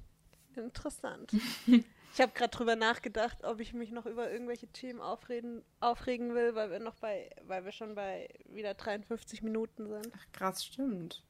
[0.55, 1.31] Interessant.
[2.13, 6.55] Ich habe gerade drüber nachgedacht, ob ich mich noch über irgendwelche Themen aufreden, aufregen will,
[6.55, 10.11] weil wir noch bei, weil wir schon bei wieder 53 Minuten sind.
[10.17, 11.23] Ach, krass, stimmt.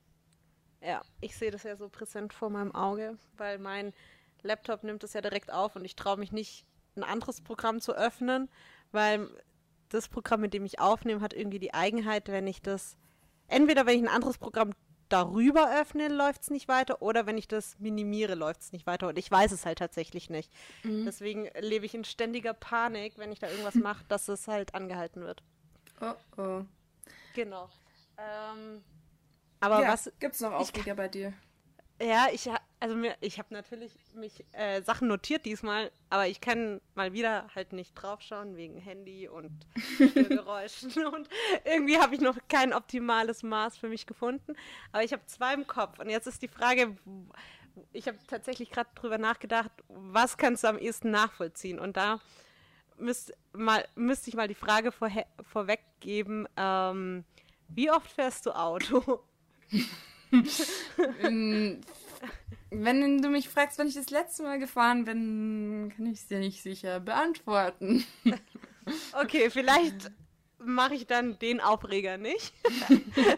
[0.82, 3.93] Ja, ich sehe das ja so präsent vor meinem Auge, weil mein
[4.41, 6.65] Laptop nimmt es ja direkt auf und ich traue mich nicht,
[6.95, 8.49] ein anderes Programm zu öffnen,
[8.91, 9.30] weil
[9.89, 12.97] das Programm, mit dem ich aufnehme, hat irgendwie die Eigenheit, wenn ich das,
[13.47, 14.73] entweder wenn ich ein anderes Programm
[15.09, 19.07] darüber öffne, läuft es nicht weiter, oder wenn ich das minimiere, läuft es nicht weiter.
[19.07, 20.51] Und ich weiß es halt tatsächlich nicht.
[20.83, 25.23] Deswegen lebe ich in ständiger Panik, wenn ich da irgendwas mache, dass es halt angehalten
[25.23, 25.43] wird.
[25.99, 26.61] Oh oh.
[27.33, 27.69] Genau.
[28.17, 28.83] Ähm,
[29.59, 31.33] aber ja, was gibt's noch Aufreger bei dir?
[32.01, 32.49] Ja, ich
[32.81, 37.73] also ich habe natürlich mich äh, Sachen notiert diesmal, aber ich kann mal wieder halt
[37.73, 39.51] nicht draufschauen wegen Handy und
[40.13, 41.27] Geräuschen und
[41.65, 44.55] irgendwie habe ich noch kein optimales Maß für mich gefunden.
[44.93, 46.95] Aber ich habe zwei im Kopf und jetzt ist die Frage,
[47.91, 51.79] ich habe tatsächlich gerade drüber nachgedacht, was kannst du am ehesten nachvollziehen?
[51.79, 52.21] Und da
[52.97, 57.25] müsst mal müsste ich mal die Frage vorhe- vorweggeben, ähm,
[57.67, 59.21] wie oft fährst du Auto?
[61.21, 61.82] Ähm,
[62.71, 66.39] Wenn du mich fragst, wann ich das letzte Mal gefahren bin, kann ich es dir
[66.39, 68.05] nicht sicher beantworten.
[69.13, 70.11] Okay, vielleicht
[70.59, 72.53] mache ich dann den Aufreger nicht.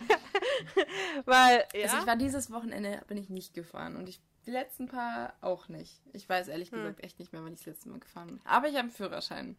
[1.25, 1.83] Weil, ja.
[1.83, 5.67] Also ich war dieses Wochenende, bin ich nicht gefahren und ich die letzten paar auch
[5.67, 6.01] nicht.
[6.13, 6.79] Ich weiß ehrlich Hm.
[6.79, 8.41] gesagt echt nicht mehr, wann ich das letzte Mal gefahren bin.
[8.45, 9.55] Aber ich habe einen Führerschein.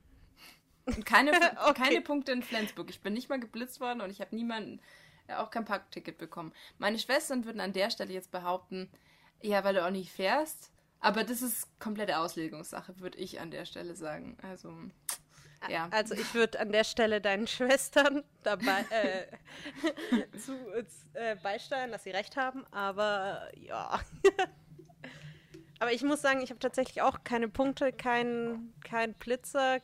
[0.87, 1.33] Und keine,
[1.69, 1.75] Okay.
[1.75, 2.91] keine Punkte in Flensburg.
[2.91, 4.81] Ich bin nicht mal geblitzt worden und ich habe niemanden,
[5.29, 6.53] auch kein Parkticket bekommen.
[6.79, 8.91] Meine Schwestern würden an der Stelle jetzt behaupten,
[9.41, 10.71] ja, weil du auch nicht fährst.
[11.01, 14.37] Aber das ist komplette Auslegungssache, würde ich an der Stelle sagen.
[14.43, 14.73] Also,
[15.69, 15.89] ja.
[15.91, 20.57] Also ich würde an der Stelle deinen Schwestern dabei äh, zu,
[21.15, 24.01] äh, beisteuern, dass sie recht haben, aber ja.
[25.81, 29.81] aber ich muss sagen, ich habe tatsächlich auch keine Punkte, kein, kein Blitzer,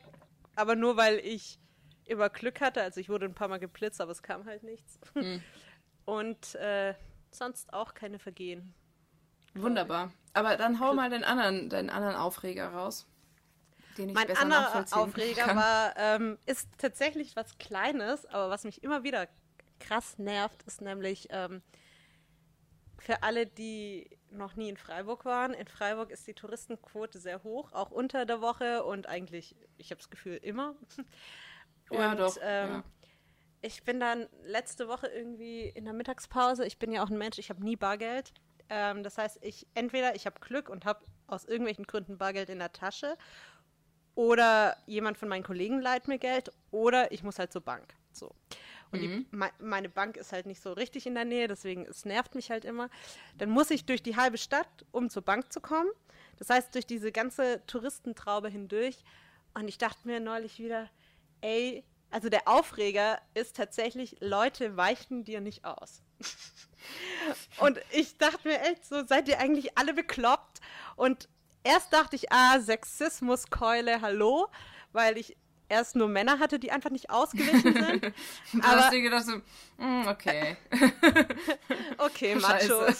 [0.55, 1.59] aber nur weil ich
[2.09, 2.81] immer Glück hatte.
[2.81, 4.99] Also ich wurde ein paar Mal geblitzt, aber es kam halt nichts.
[5.13, 5.41] Hm.
[6.05, 6.95] Und äh,
[7.31, 8.73] sonst auch keine Vergehen.
[9.53, 10.11] Wunderbar.
[10.33, 13.07] Aber dann hau mal den anderen, den anderen Aufreger raus.
[13.97, 15.57] Den ich Mein besser anderer Aufreger kann.
[15.57, 19.27] war, ähm, ist tatsächlich was Kleines, aber was mich immer wieder
[19.79, 21.61] krass nervt, ist nämlich ähm,
[22.99, 25.53] für alle, die noch nie in Freiburg waren.
[25.53, 29.99] In Freiburg ist die Touristenquote sehr hoch, auch unter der Woche und eigentlich, ich habe
[29.99, 30.75] das Gefühl, immer.
[31.91, 32.83] Ja, und, doch, Ähm, ja.
[33.61, 37.37] Ich bin dann letzte Woche irgendwie in der Mittagspause, ich bin ja auch ein Mensch,
[37.39, 38.31] ich habe nie Bargeld.
[38.69, 42.59] Ähm, das heißt, ich entweder ich habe Glück und habe aus irgendwelchen Gründen Bargeld in
[42.59, 43.17] der Tasche
[44.15, 47.95] oder jemand von meinen Kollegen leiht mir Geld oder ich muss halt zur Bank.
[48.11, 48.33] So.
[48.91, 52.05] Und die, me meine Bank ist halt nicht so richtig in der Nähe, deswegen es
[52.05, 52.89] nervt mich halt immer.
[53.37, 55.89] Dann muss ich durch die halbe Stadt, um zur Bank zu kommen.
[56.37, 58.97] Das heißt, durch diese ganze Touristentraube hindurch.
[59.53, 60.89] Und ich dachte mir neulich wieder,
[61.41, 66.01] ey, also der Aufreger ist tatsächlich, Leute weichen dir nicht aus.
[67.59, 70.59] Und ich dachte mir echt so, seid ihr eigentlich alle bekloppt?
[70.95, 71.29] Und
[71.63, 74.47] erst dachte ich, ah, Sexismuskeule, hallo,
[74.91, 75.37] weil ich
[75.69, 78.01] erst nur Männer hatte, die einfach nicht ausgewichen sind.
[78.53, 79.37] Da hast Aber du dir gedacht so,
[79.77, 80.57] mm, okay.
[81.99, 82.35] okay.
[82.35, 82.97] Machos.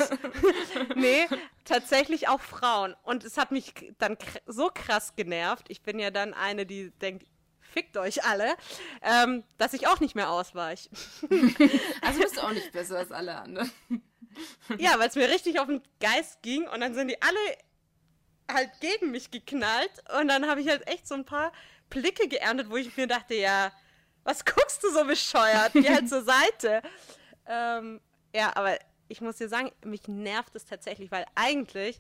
[0.95, 1.27] nee,
[1.65, 2.95] tatsächlich auch Frauen.
[3.03, 5.65] Und es hat mich dann so krass genervt.
[5.69, 7.25] Ich bin ja dann eine, die denkt,
[7.73, 8.55] fickt euch alle,
[9.01, 10.89] ähm, dass ich auch nicht mehr ausweich.
[12.01, 13.71] Also bist du auch nicht besser als alle anderen.
[14.77, 17.39] Ja, weil es mir richtig auf den Geist ging und dann sind die alle
[18.49, 21.51] halt gegen mich geknallt und dann habe ich halt echt so ein paar
[21.89, 23.71] Blicke geerntet, wo ich mir dachte, ja,
[24.23, 25.73] was guckst du so bescheuert?
[25.73, 26.81] Geh halt zur Seite.
[27.47, 27.99] Ähm,
[28.33, 31.99] ja, aber ich muss dir sagen, mich nervt es tatsächlich, weil eigentlich,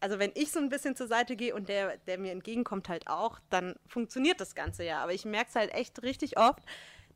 [0.00, 3.08] also wenn ich so ein bisschen zur Seite gehe und der, der mir entgegenkommt halt
[3.08, 5.02] auch, dann funktioniert das Ganze ja.
[5.02, 6.62] Aber ich merke es halt echt richtig oft,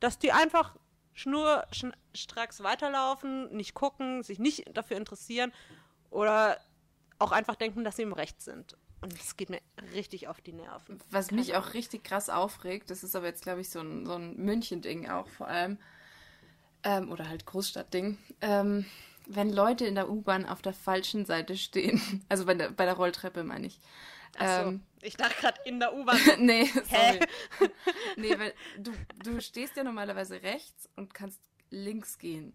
[0.01, 0.76] dass die einfach
[1.14, 5.53] schnur schn stracks weiterlaufen, nicht gucken, sich nicht dafür interessieren
[6.11, 6.59] oder
[7.18, 8.76] auch einfach denken, dass sie im Recht sind.
[9.01, 9.61] Und das geht mir
[9.95, 11.01] richtig auf die Nerven.
[11.11, 14.14] Was mich auch richtig krass aufregt, das ist aber jetzt, glaube ich, so ein, so
[14.14, 15.78] ein München-Ding auch vor allem,
[16.85, 18.87] ähm, oder halt Großstadt-Ding, ähm,
[19.26, 22.94] wenn Leute in der U-Bahn auf der falschen Seite stehen, also bei der, bei der
[22.94, 23.80] Rolltreppe meine ich.
[24.38, 26.18] Achso, Ähm, ich dachte gerade in der U-Bahn.
[26.38, 27.20] nee, sorry.
[28.16, 28.92] nee, weil du,
[29.22, 32.54] du stehst ja normalerweise rechts und kannst links gehen.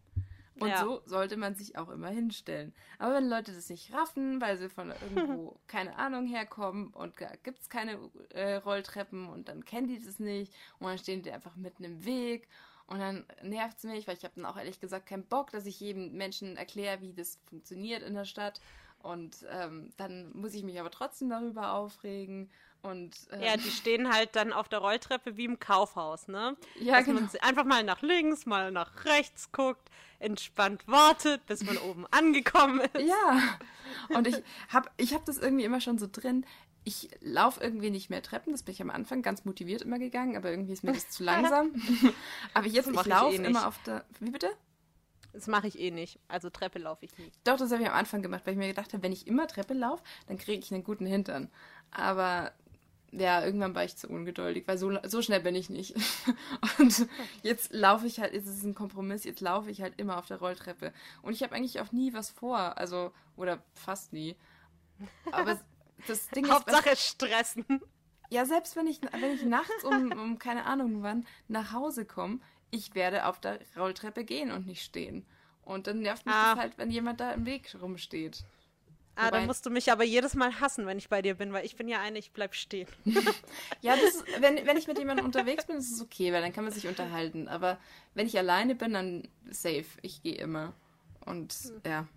[0.60, 0.84] Und Ja.
[0.84, 2.74] so sollte man sich auch immer hinstellen.
[2.98, 7.14] Aber wenn Leute das nicht raffen, weil sie von irgendwo, keine Ahnung, herkommen und
[7.44, 8.00] gibt es keine
[8.32, 12.06] äh, Rolltreppen und dann kennen die das nicht und dann stehen die einfach mitten im
[12.06, 12.48] Weg
[12.88, 15.66] und dann nervt es mich, weil ich habe dann auch ehrlich gesagt keinen Bock, dass
[15.66, 18.62] ich jedem Menschen erkläre, wie das funktioniert in der Stadt.
[19.04, 22.50] Und ähm, dann muss ich mich aber trotzdem darüber aufregen.
[22.82, 26.56] Und ähm, Ja, die stehen halt dann auf der Rolltreppe wie im Kaufhaus, ne?
[26.80, 27.22] Ja, Dass genau.
[27.22, 32.82] man einfach mal nach links, mal nach rechts guckt, entspannt wartet, bis man oben angekommen
[32.94, 33.08] ist.
[33.08, 33.40] Ja.
[34.10, 36.46] Und ich habe ich hab das irgendwie immer schon so drin.
[36.88, 38.54] Ich laufe irgendwie nicht mehr Treppen.
[38.54, 41.22] Das bin ich am Anfang ganz motiviert immer gegangen, aber irgendwie ist mir das zu
[41.26, 41.72] langsam.
[42.54, 44.06] aber jetzt, ich laufe eh immer auf der.
[44.22, 44.50] Wie bitte?
[45.34, 46.18] Das mache ich eh nicht.
[46.30, 47.38] Also Treppe laufe ich nicht.
[47.44, 49.48] Doch, das habe ich am Anfang gemacht, weil ich mir gedacht habe, wenn ich immer
[49.48, 51.52] Treppe laufe, dann kriege ich einen guten Hintern.
[51.92, 52.54] Aber
[53.12, 55.94] ja, irgendwann war ich zu ungeduldig, weil so, so schnell bin ich nicht.
[56.80, 57.06] Und
[57.44, 60.28] jetzt laufe ich halt, jetzt ist es ein Kompromiss, jetzt laufe ich halt immer auf
[60.28, 60.94] der Rolltreppe.
[61.22, 64.38] Und ich habe eigentlich auch nie was vor, also, oder fast nie.
[65.32, 65.60] Aber
[66.08, 67.66] das Ding ist, Hauptsache stressen.
[68.30, 72.40] ja, selbst wenn ich, wenn ich nachts um, um keine Ahnung wann nach Hause komme,
[72.72, 75.26] ich werde auf der Rolltreppe gehen und nicht stehen.
[75.64, 76.56] Und dann nervt mich Ah.
[76.56, 78.44] das halt, wenn jemand da im Weg rumsteht.
[79.20, 81.52] Ah, Wobei- dann musst du mich aber jedes Mal hassen, wenn ich bei dir bin,
[81.52, 82.88] weil ich bin ja eine, ich bleib stehen.
[83.82, 86.54] Ja, das ist, wenn, wenn ich mit jemandem unterwegs bin, ist es okay, weil dann
[86.54, 87.48] kann man sich unterhalten.
[87.48, 87.80] Aber
[88.14, 89.86] wenn ich alleine bin, dann safe.
[90.02, 90.74] Ich gehe immer.
[91.26, 91.56] Und
[91.86, 92.08] ja.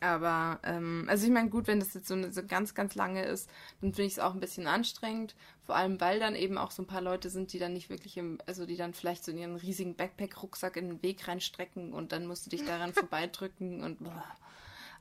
[0.00, 3.24] Aber, ähm, also ich meine, gut, wenn das jetzt so, eine, so ganz, ganz lange
[3.24, 3.48] ist,
[3.80, 5.34] dann finde ich es auch ein bisschen anstrengend.
[5.64, 8.16] Vor allem, weil dann eben auch so ein paar Leute sind, die dann nicht wirklich
[8.16, 12.12] im, also die dann vielleicht so in ihren riesigen Backpack-Rucksack in den Weg reinstrecken und
[12.12, 14.24] dann musst du dich daran vorbeidrücken und boah.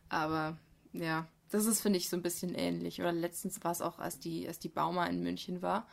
[0.09, 0.57] Aber
[0.93, 2.99] ja, das ist, finde ich, so ein bisschen ähnlich.
[2.99, 5.87] Oder letztens war es auch, als die, als die Bauma in München war.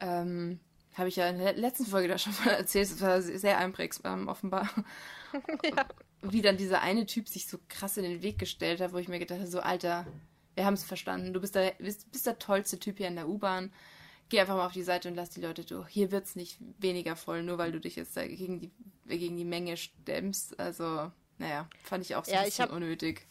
[0.00, 0.60] Ähm,
[0.94, 4.28] habe ich ja in der letzten Folge da schon mal erzählt, es war sehr einprägsam
[4.28, 4.68] offenbar.
[5.62, 5.86] Ja.
[6.22, 9.08] Wie dann dieser eine Typ sich so krass in den Weg gestellt hat, wo ich
[9.08, 10.06] mir gedacht habe, so Alter,
[10.54, 13.28] wir haben es verstanden, du bist der, bist, bist der tollste Typ hier in der
[13.28, 13.72] U-Bahn.
[14.28, 15.88] Geh einfach mal auf die Seite und lass die Leute durch.
[15.88, 18.70] Hier wird's nicht weniger voll, nur weil du dich jetzt da gegen die,
[19.06, 20.60] gegen die Menge stemmst.
[20.60, 23.26] Also, naja, fand ich auch so Ja, ein bisschen hab- unnötig.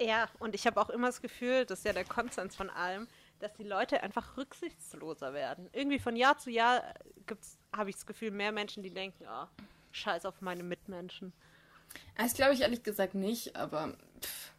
[0.00, 3.06] Ja, und ich habe auch immer das Gefühl, das ist ja der Konsens von allem,
[3.38, 5.70] dass die Leute einfach rücksichtsloser werden.
[5.72, 6.82] Irgendwie von Jahr zu Jahr
[7.26, 9.46] gibt's, habe ich das Gefühl, mehr Menschen, die denken, oh,
[9.92, 11.32] scheiß auf meine Mitmenschen.
[12.16, 14.52] Das glaube ich ehrlich gesagt nicht, aber pff,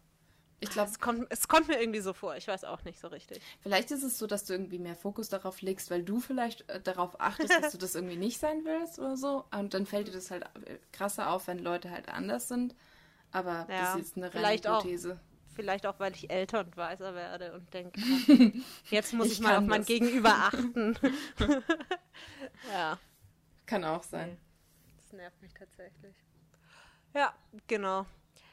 [0.59, 3.07] ich glaube, Es kommt, es kommt mir irgendwie so vor, ich weiß auch nicht so
[3.09, 3.41] richtig.
[3.61, 6.81] Vielleicht ist es so, dass du irgendwie mehr Fokus darauf legst, weil du vielleicht äh,
[6.81, 9.45] darauf achtest, dass du das irgendwie nicht sein willst oder so.
[9.51, 12.75] Und dann fällt dir das halt äh, krasser auf, wenn Leute halt anders sind.
[13.31, 14.83] Aber das Ja, ist jetzt eine reine vielleicht auch.
[14.83, 15.19] Hypothese.
[15.53, 18.59] Vielleicht auch, weil ich älter und weiser werde und denke, ah,
[18.91, 19.87] jetzt muss ich, Ich mal auf mein das.
[19.87, 20.97] Gegenüber achten.
[22.71, 22.99] ja,
[23.65, 24.37] Kann auch sein.
[24.97, 26.15] das nervt mich tatsächlich.
[27.17, 27.33] Ja,
[27.65, 28.05] genau.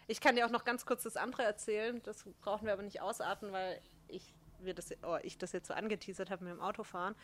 [0.06, 2.00] Ich kann dir auch noch ganz kurz das andere erzählen.
[2.04, 5.74] Das brauchen wir aber nicht ausarten, weil ich, wir das, oh, ich das jetzt so
[5.74, 7.14] angeteasert habe mit dem Autofahren.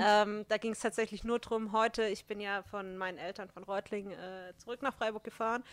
[0.00, 3.64] Ähm, da ging es tatsächlich nur drum, heute, ich bin ja von meinen Eltern von
[3.64, 5.64] Reutlingen äh, zurück nach Freiburg gefahren.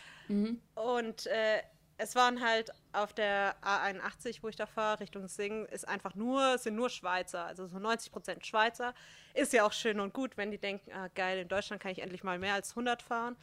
[0.73, 1.61] Und äh,
[1.97, 6.57] es waren halt auf der A81, wo ich da fahre, Richtung Singen, ist einfach nur,
[6.57, 8.95] sind nur Schweizer, also so 90 Prozent Schweizer.
[9.35, 12.01] Ist ja auch schön und gut, wenn die denken, ah geil, in Deutschland kann ich
[12.01, 13.37] endlich mal mehr als 100 fahren.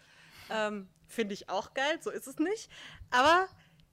[0.50, 2.70] Ähm, Finde ich auch geil, so ist es nicht.
[3.10, 3.48] Aber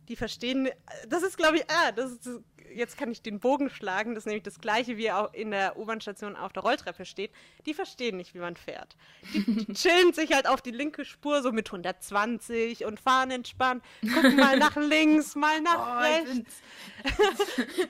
[0.10, 0.70] die verstehen,
[1.08, 2.30] das ist glaube ich, ah, das ist,
[2.74, 5.78] jetzt kann ich den Bogen schlagen, das ist nämlich das gleiche, wie auch in der
[5.78, 7.32] U-Bahn-Station auf der Rolltreppe steht.
[7.66, 8.96] Die verstehen nicht, wie man fährt.
[9.34, 13.84] Die, die chillen sich halt auf die linke Spur so mit 120 und fahren entspannt,
[14.14, 16.62] gucken mal nach links, mal nach Oh, ich rechts.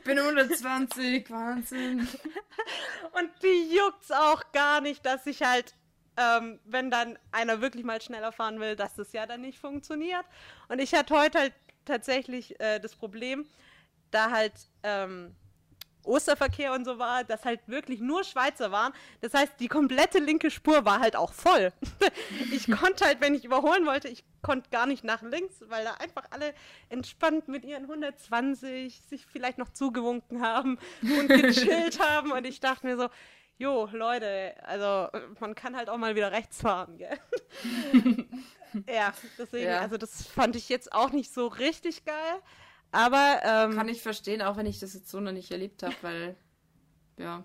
[0.04, 2.08] bin, bin 120, Wahnsinn.
[3.14, 5.74] Und die juckt's auch gar nicht, dass ich halt,
[6.18, 10.26] ähm, wenn dann einer wirklich mal schneller fahren will, dass das ja dann nicht funktioniert.
[10.70, 11.54] Und ich hatte heute halt
[11.86, 13.46] tatsächlich äh, das Problem,
[14.12, 14.54] da halt
[14.84, 15.36] ähm,
[16.06, 18.94] Osterverkehr und so war, dass halt wirklich nur Schweizer waren.
[19.22, 21.74] Das heißt, die komplette linke Spur war halt auch voll.
[22.52, 25.96] ich konnte halt, wenn ich überholen wollte, ich konnte gar nicht nach links, weil da
[25.96, 26.54] einfach alle
[26.90, 32.32] entspannt mit ihren 120 sich vielleicht noch zugewunken haben und gechillt haben.
[32.32, 33.10] Und ich dachte mir so,
[33.58, 37.18] jo, Leute, also man kann halt auch mal wieder rechts fahren, gell?
[38.90, 39.80] ja, deswegen, Ja.
[39.82, 42.42] also das fand ich jetzt auch nicht so richtig geil.
[42.92, 45.96] Aber ähm, Kann ich verstehen, auch wenn ich das jetzt so noch nicht erlebt habe,
[46.02, 46.36] weil,
[47.18, 47.44] ja,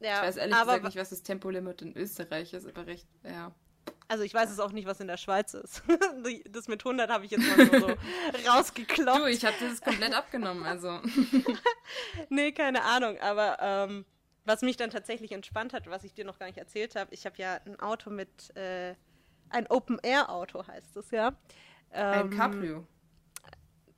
[0.00, 3.06] ja, ich weiß ehrlich aber gesagt nicht, was das Tempolimit in Österreich ist, aber recht,
[3.24, 3.52] ja.
[4.10, 5.82] Also ich weiß es auch nicht, was in der Schweiz ist.
[6.50, 9.20] Das mit 100 habe ich jetzt mal so, so rausgeklopft.
[9.20, 11.00] Du, ich habe das komplett abgenommen, also.
[12.28, 13.18] Nee, keine Ahnung.
[13.20, 14.04] Aber ähm,
[14.48, 17.26] was mich dann tatsächlich entspannt hat, was ich dir noch gar nicht erzählt habe, ich
[17.26, 18.94] habe ja ein Auto mit, äh,
[19.50, 21.34] ein Open-Air-Auto heißt es ja.
[21.90, 22.86] Ein Ähm, Cabrio.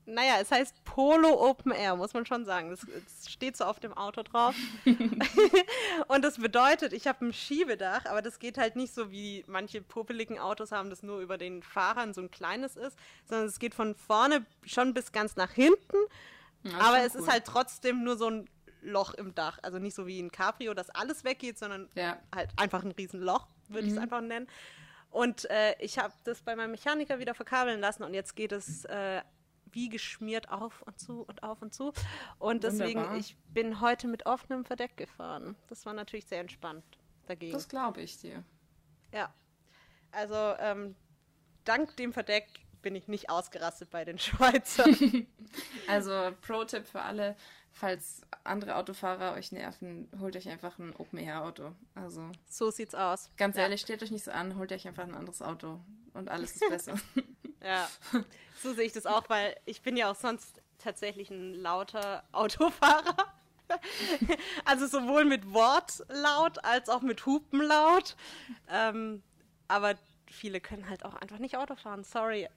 [0.06, 2.70] Naja, es heißt Polo Open Air, muss man schon sagen.
[2.70, 4.56] Das, das steht so auf dem Auto drauf.
[6.08, 9.82] und das bedeutet, ich habe ein Schiebedach, aber das geht halt nicht so wie manche
[9.82, 13.74] popeligen Autos haben, das nur über den Fahrern so ein kleines ist, sondern es geht
[13.74, 15.96] von vorne schon bis ganz nach hinten.
[16.64, 17.20] Ja, aber es cool.
[17.20, 18.48] ist halt trotzdem nur so ein
[18.82, 19.58] Loch im Dach.
[19.62, 22.18] Also nicht so wie ein Cabrio, dass alles weggeht, sondern Ja.
[22.34, 23.88] halt einfach ein Riesenloch, würde Mhm.
[23.88, 24.46] ich es einfach nennen.
[25.10, 28.84] Und äh, ich habe das bei meinem Mechaniker wieder verkabeln lassen und jetzt geht es
[28.84, 29.22] äh,
[29.72, 31.92] wie geschmiert auf und zu und auf und zu.
[32.38, 33.16] Und deswegen, Wunderbar.
[33.18, 35.56] ich bin heute mit offenem Verdeck gefahren.
[35.68, 36.84] Das war natürlich sehr entspannt
[37.26, 37.52] dagegen.
[37.52, 38.44] Das glaube ich dir.
[39.12, 39.32] ja.
[40.12, 40.96] Also, ähm,
[41.64, 42.48] dank dem Verdeck
[42.82, 45.26] bin ich nicht ausgerastet bei den Schweizern.
[45.86, 47.36] Also, Pro-Tipp für alle,
[47.72, 51.72] falls andere Autofahrer euch nerven, holt euch einfach ein Open-Air-Auto.
[51.94, 53.30] Also, so sieht's aus.
[53.36, 53.62] ganz ja.
[53.62, 55.80] ehrlich, stellt euch nicht so an, holt euch einfach ein anderes Auto
[56.14, 56.94] und alles ist besser.
[57.62, 57.90] Ja,
[58.62, 63.16] so sehe ich das auch, weil ich bin ja auch sonst tatsächlich ein lauter Autofahrer.
[64.64, 68.16] Also sowohl mit Wort laut als auch mit Hupen laut.
[68.68, 69.22] Ähm,
[69.68, 69.94] aber
[70.26, 72.02] viele können halt auch einfach nicht Auto fahren.
[72.02, 72.48] Sorry,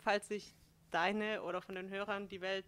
[0.00, 0.52] falls ich
[0.90, 2.64] deine oder von den Hörern die Welt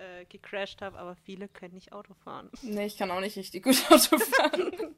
[0.00, 2.50] äh, gecrashed habe, aber viele können nicht Auto fahren.
[2.62, 4.72] nee, ich kann auch nicht richtig gut Auto fahren.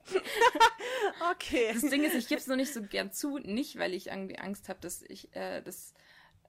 [1.32, 1.70] Okay.
[1.72, 4.38] Das Ding ist, ich gebe es noch nicht so gern zu, nicht weil ich irgendwie
[4.38, 5.94] Angst habe, dass ich, äh, dass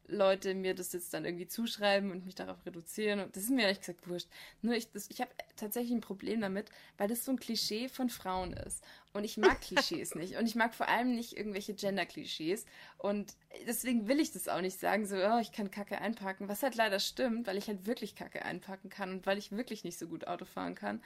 [0.08, 3.22] Leute mir das jetzt dann irgendwie zuschreiben und mich darauf reduzieren.
[3.22, 4.28] Und das ist mir ehrlich gesagt wurscht.
[4.62, 8.10] Nur ich, das, ich habe tatsächlich ein Problem damit, weil das so ein Klischee von
[8.10, 8.84] Frauen ist.
[9.14, 10.36] Und ich mag Klischees nicht.
[10.36, 12.66] Und ich mag vor allem nicht irgendwelche Gender-Klischees.
[12.98, 13.36] Und
[13.68, 16.50] deswegen will ich das auch nicht sagen, so, oh, ich kann Kacke einpacken.
[16.50, 19.84] Was halt leider stimmt, weil ich halt wirklich Kacke einpacken kann und weil ich wirklich
[19.84, 21.02] nicht so gut Auto fahren kann.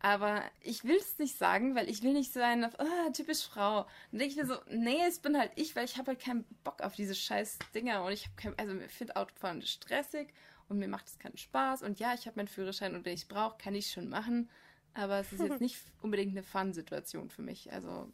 [0.00, 3.86] Aber ich will es nicht sagen, weil ich will nicht so ein, oh, typisch Frau.
[4.12, 6.44] Und denke ich mir so, nee, es bin halt ich, weil ich habe halt keinen
[6.64, 8.04] Bock auf diese scheiß Dinger.
[8.04, 10.32] Und ich habe kein, also ich finde Autofahren stressig
[10.68, 11.82] und mir macht es keinen Spaß.
[11.82, 14.50] Und ja, ich habe meinen Führerschein und wenn ich brauche, kann ich schon machen.
[14.94, 17.72] Aber es ist jetzt nicht unbedingt eine Fun-Situation für mich.
[17.72, 18.12] Also.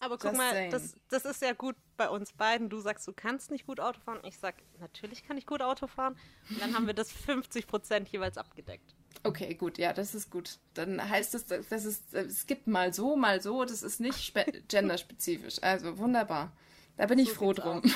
[0.00, 2.68] Aber guck mal, das, das ist ja gut bei uns beiden.
[2.68, 4.20] Du sagst, du kannst nicht gut Auto fahren.
[4.24, 6.16] Ich sag, natürlich kann ich gut Auto fahren.
[6.50, 8.94] Und dann haben wir das 50% jeweils abgedeckt.
[9.26, 10.58] Okay, gut, ja, das ist gut.
[10.74, 14.34] Dann heißt es, das ist, es gibt mal so, mal so, das ist nicht
[14.68, 15.62] genderspezifisch.
[15.62, 16.52] Also wunderbar.
[16.96, 17.82] Da bin so ich froh drum.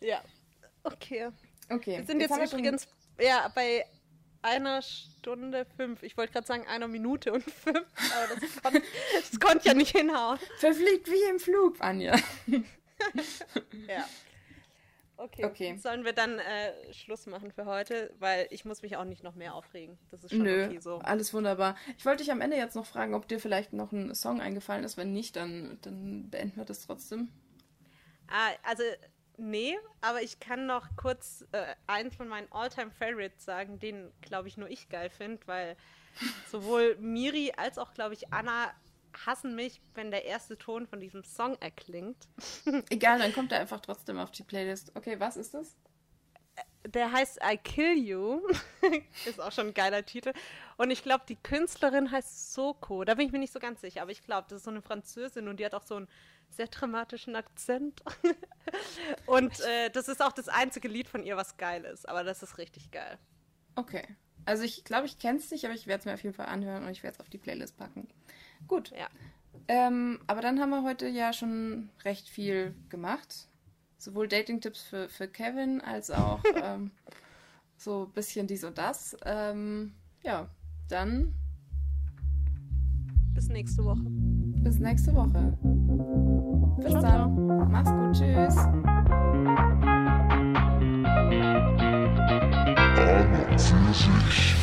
[0.00, 0.22] ja.
[0.84, 1.28] Okay.
[1.68, 1.98] Okay.
[1.98, 2.88] Wir sind jetzt, jetzt übrigens
[3.20, 3.84] ja, bei
[4.42, 6.02] einer Stunde fünf.
[6.02, 8.82] Ich wollte gerade sagen einer Minute und fünf, aber das, kon
[9.14, 10.38] das konnte ja nicht hinhauen.
[10.58, 12.16] Verfliegt wie im Flug, Anja.
[13.86, 14.08] ja.
[15.22, 15.44] Okay.
[15.44, 15.76] okay.
[15.76, 18.12] Sollen wir dann äh, Schluss machen für heute?
[18.18, 19.96] Weil ich muss mich auch nicht noch mehr aufregen.
[20.10, 20.98] Das ist schon Nö, okay so.
[20.98, 21.76] Alles wunderbar.
[21.96, 24.82] Ich wollte dich am Ende jetzt noch fragen, ob dir vielleicht noch ein Song eingefallen
[24.82, 24.96] ist.
[24.96, 27.28] Wenn nicht, dann, dann beenden wir das trotzdem.
[28.26, 28.82] Ah, also
[29.36, 34.48] nee, aber ich kann noch kurz äh, einen von meinen Alltime favorites sagen, den, glaube
[34.48, 35.76] ich, nur ich geil finde, weil
[36.50, 38.72] sowohl Miri als auch, glaube ich, Anna
[39.26, 42.28] hassen mich, wenn der erste Ton von diesem Song erklingt.
[42.90, 44.92] Egal, dann kommt er einfach trotzdem auf die Playlist.
[44.94, 45.76] Okay, was ist das?
[46.84, 48.42] Der heißt I Kill You.
[49.26, 50.32] ist auch schon ein geiler Titel.
[50.76, 53.04] Und ich glaube, die Künstlerin heißt Soko.
[53.04, 54.82] Da bin ich mir nicht so ganz sicher, aber ich glaube, das ist so eine
[54.82, 56.08] Französin und die hat auch so einen
[56.50, 58.02] sehr dramatischen Akzent.
[59.26, 62.08] und äh, das ist auch das einzige Lied von ihr, was geil ist.
[62.08, 63.18] Aber das ist richtig geil.
[63.76, 64.04] Okay.
[64.44, 66.46] Also ich glaube, ich kenne es nicht, aber ich werde es mir auf jeden Fall
[66.46, 68.08] anhören und ich werde es auf die Playlist packen.
[68.68, 68.90] Gut.
[68.90, 69.08] Ja.
[69.68, 73.48] Ähm, aber dann haben wir heute ja schon recht viel gemacht.
[73.98, 76.90] Sowohl Dating-Tipps für, für Kevin als auch ähm,
[77.76, 79.16] so ein bisschen dies und das.
[79.24, 79.92] Ähm,
[80.22, 80.48] ja,
[80.88, 81.34] dann.
[83.34, 84.04] Bis nächste Woche.
[84.62, 85.56] Bis nächste Woche.
[86.80, 87.36] Bis ciao, dann.
[87.36, 87.66] Ciao.
[87.70, 88.12] Mach's gut.
[93.56, 94.61] Tschüss.